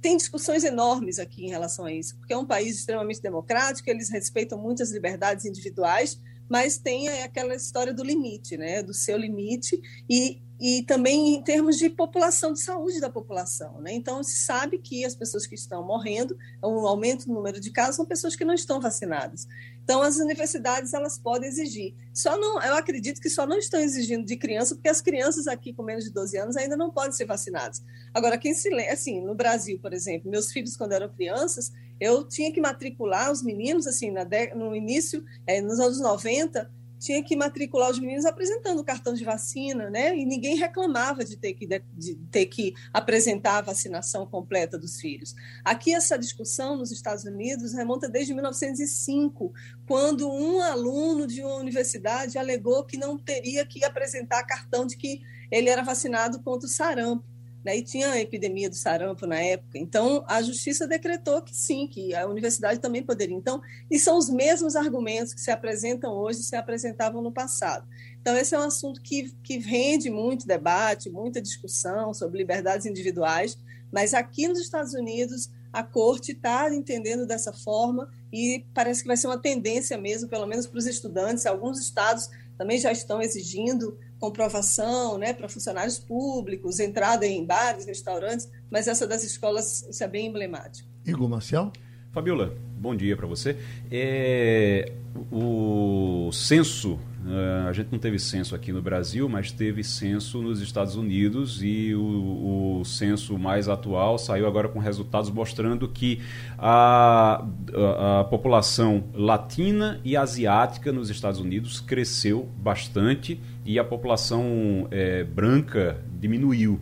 [0.02, 4.10] tem discussões enormes aqui em relação a isso, porque é um país extremamente democrático, eles
[4.10, 10.42] respeitam muitas liberdades individuais, mas tem aquela história do limite, né, do seu limite, e,
[10.60, 13.82] e também em termos de população, de saúde da população.
[13.82, 13.94] Né?
[13.94, 17.96] Então, se sabe que as pessoas que estão morrendo, um aumento no número de casos,
[17.96, 19.48] são pessoas que não estão vacinadas.
[19.86, 21.94] Então, as universidades elas podem exigir.
[22.12, 25.72] Só não, eu acredito que só não estão exigindo de criança, porque as crianças aqui
[25.72, 27.84] com menos de 12 anos ainda não podem ser vacinadas.
[28.12, 32.28] Agora, quem se lembra, assim, no Brasil, por exemplo, meus filhos, quando eram crianças, eu
[32.28, 34.26] tinha que matricular os meninos, assim, na
[34.56, 36.68] no início, é, nos anos 90,
[37.06, 40.18] tinha que matricular os meninos apresentando o cartão de vacina, né?
[40.18, 45.36] E ninguém reclamava de ter que, de ter que apresentar a vacinação completa dos filhos.
[45.64, 49.54] Aqui, essa discussão nos Estados Unidos remonta desde 1905,
[49.88, 55.22] quando um aluno de uma universidade alegou que não teria que apresentar cartão de que
[55.52, 57.35] ele era vacinado contra o sarampo
[57.66, 59.80] né, e tinha a epidemia do sarampo na época.
[59.80, 63.36] Então, a justiça decretou que sim, que a universidade também poderia.
[63.36, 63.60] Então,
[63.90, 67.88] e são os mesmos argumentos que se apresentam hoje se apresentavam no passado.
[68.22, 73.58] Então, esse é um assunto que, que rende muito debate, muita discussão sobre liberdades individuais,
[73.92, 79.18] mas aqui nos Estados Unidos a corte está entendendo dessa forma e parece que vai
[79.18, 81.46] ser uma tendência mesmo, pelo menos para os estudantes.
[81.46, 88.50] Alguns estados também já estão exigindo comprovação né, para funcionários públicos, entrada em bares, restaurantes,
[88.72, 90.90] mas essa das escolas, isso é bem emblemático.
[91.06, 91.72] Igor Marcial?
[92.12, 93.58] Fabiola, bom dia para você.
[93.92, 94.92] É,
[95.32, 100.62] o censo, uh, a gente não teve censo aqui no Brasil, mas teve censo nos
[100.62, 106.22] Estados Unidos e o, o censo mais atual saiu agora com resultados mostrando que
[106.58, 114.88] a, a, a população latina e asiática nos Estados Unidos cresceu bastante e a população
[114.92, 116.80] é, branca diminuiu,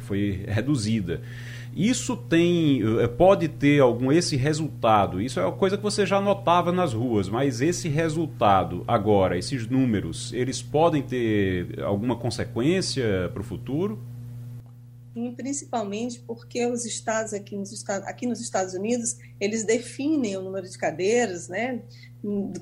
[0.00, 1.20] foi reduzida.
[1.74, 5.20] Isso tem, é, pode ter algum esse resultado.
[5.20, 9.66] Isso é uma coisa que você já notava nas ruas, mas esse resultado agora, esses
[9.66, 13.98] números, eles podem ter alguma consequência para o futuro?
[15.36, 20.68] Principalmente porque os estados aqui nos, estados aqui nos Estados Unidos eles definem o número
[20.68, 21.82] de cadeiras, né?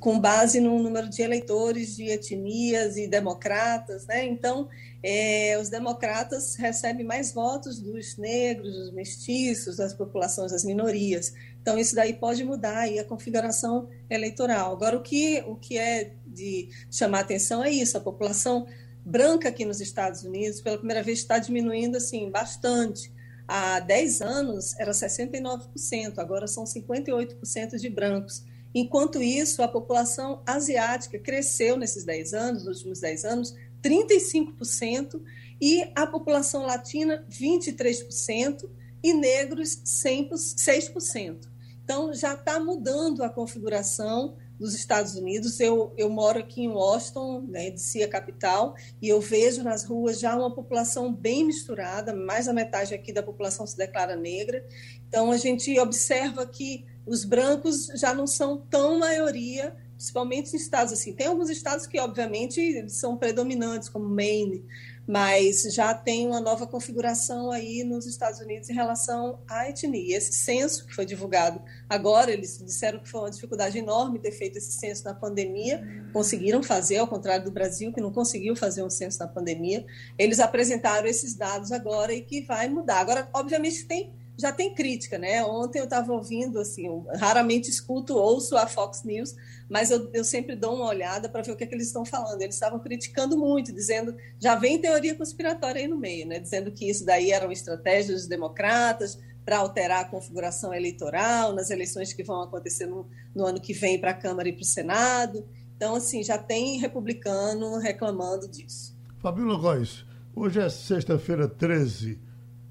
[0.00, 4.24] com base no número de eleitores de etnias e democratas, né?
[4.24, 4.68] Então,
[5.02, 11.34] é, os democratas recebem mais votos dos negros, dos mestiços, das populações, das minorias.
[11.60, 14.72] Então, isso daí pode mudar aí a configuração eleitoral.
[14.72, 18.66] Agora, o que, o que é de chamar atenção é isso: a população
[19.04, 23.12] branca aqui nos Estados Unidos, pela primeira vez, está diminuindo assim bastante.
[23.46, 28.44] Há 10 anos era 69%, agora são 58% de brancos.
[28.74, 35.20] Enquanto isso, a população asiática cresceu nesses 10 anos, nos últimos 10 anos, 35%,
[35.60, 38.70] e a população latina, 23%,
[39.02, 41.48] e negros, 6%.
[41.82, 45.58] Então, já está mudando a configuração dos Estados Unidos.
[45.58, 50.20] Eu, eu moro aqui em Washington, né, DC, a capital, e eu vejo nas ruas
[50.20, 54.64] já uma população bem misturada, mais da metade aqui da população se declara negra.
[55.08, 60.92] Então, a gente observa que os brancos já não são tão maioria, principalmente em estados
[60.92, 61.14] assim.
[61.14, 64.64] Tem alguns estados que, obviamente, são predominantes, como Maine,
[65.10, 70.16] mas já tem uma nova configuração aí nos Estados Unidos em relação à etnia.
[70.16, 74.58] Esse censo que foi divulgado agora, eles disseram que foi uma dificuldade enorme ter feito
[74.58, 75.82] esse censo na pandemia,
[76.12, 79.84] conseguiram fazer, ao contrário do Brasil, que não conseguiu fazer um censo na pandemia.
[80.16, 83.00] Eles apresentaram esses dados agora e que vai mudar.
[83.00, 85.44] Agora, obviamente, tem já tem crítica, né?
[85.44, 86.86] Ontem eu estava ouvindo, assim,
[87.16, 89.34] raramente escuto, ouço a Fox News,
[89.68, 92.04] mas eu, eu sempre dou uma olhada para ver o que, é que eles estão
[92.04, 92.40] falando.
[92.40, 96.38] Eles estavam criticando muito, dizendo, já vem teoria conspiratória aí no meio, né?
[96.38, 102.12] Dizendo que isso daí eram estratégias dos democratas para alterar a configuração eleitoral nas eleições
[102.12, 105.46] que vão acontecer no, no ano que vem para a Câmara e para o Senado.
[105.76, 108.98] Então, assim, já tem republicano reclamando disso.
[109.18, 112.29] Fabíola Góes, hoje é sexta-feira 13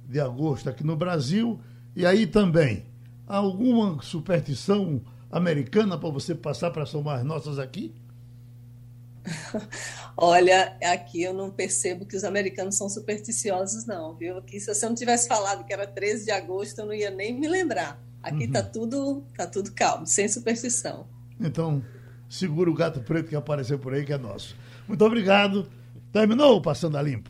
[0.10, 1.60] de agosto aqui no Brasil.
[1.96, 2.86] E aí também,
[3.28, 5.02] alguma superstição
[5.32, 7.94] americana para você passar para somar as nossas aqui?
[10.18, 14.38] Olha, aqui eu não percebo que os americanos são supersticiosos, não, viu?
[14.38, 17.40] Aqui, se você não tivesse falado que era 13 de agosto, eu não ia nem
[17.40, 18.02] me lembrar.
[18.22, 18.72] Aqui está uhum.
[18.72, 21.08] tudo, tá tudo calmo, sem superstição.
[21.40, 21.84] Então,
[22.28, 24.56] segura o gato preto que apareceu por aí, que é nosso.
[24.88, 25.70] Muito obrigado.
[26.12, 27.30] Terminou o Passando a Limpo.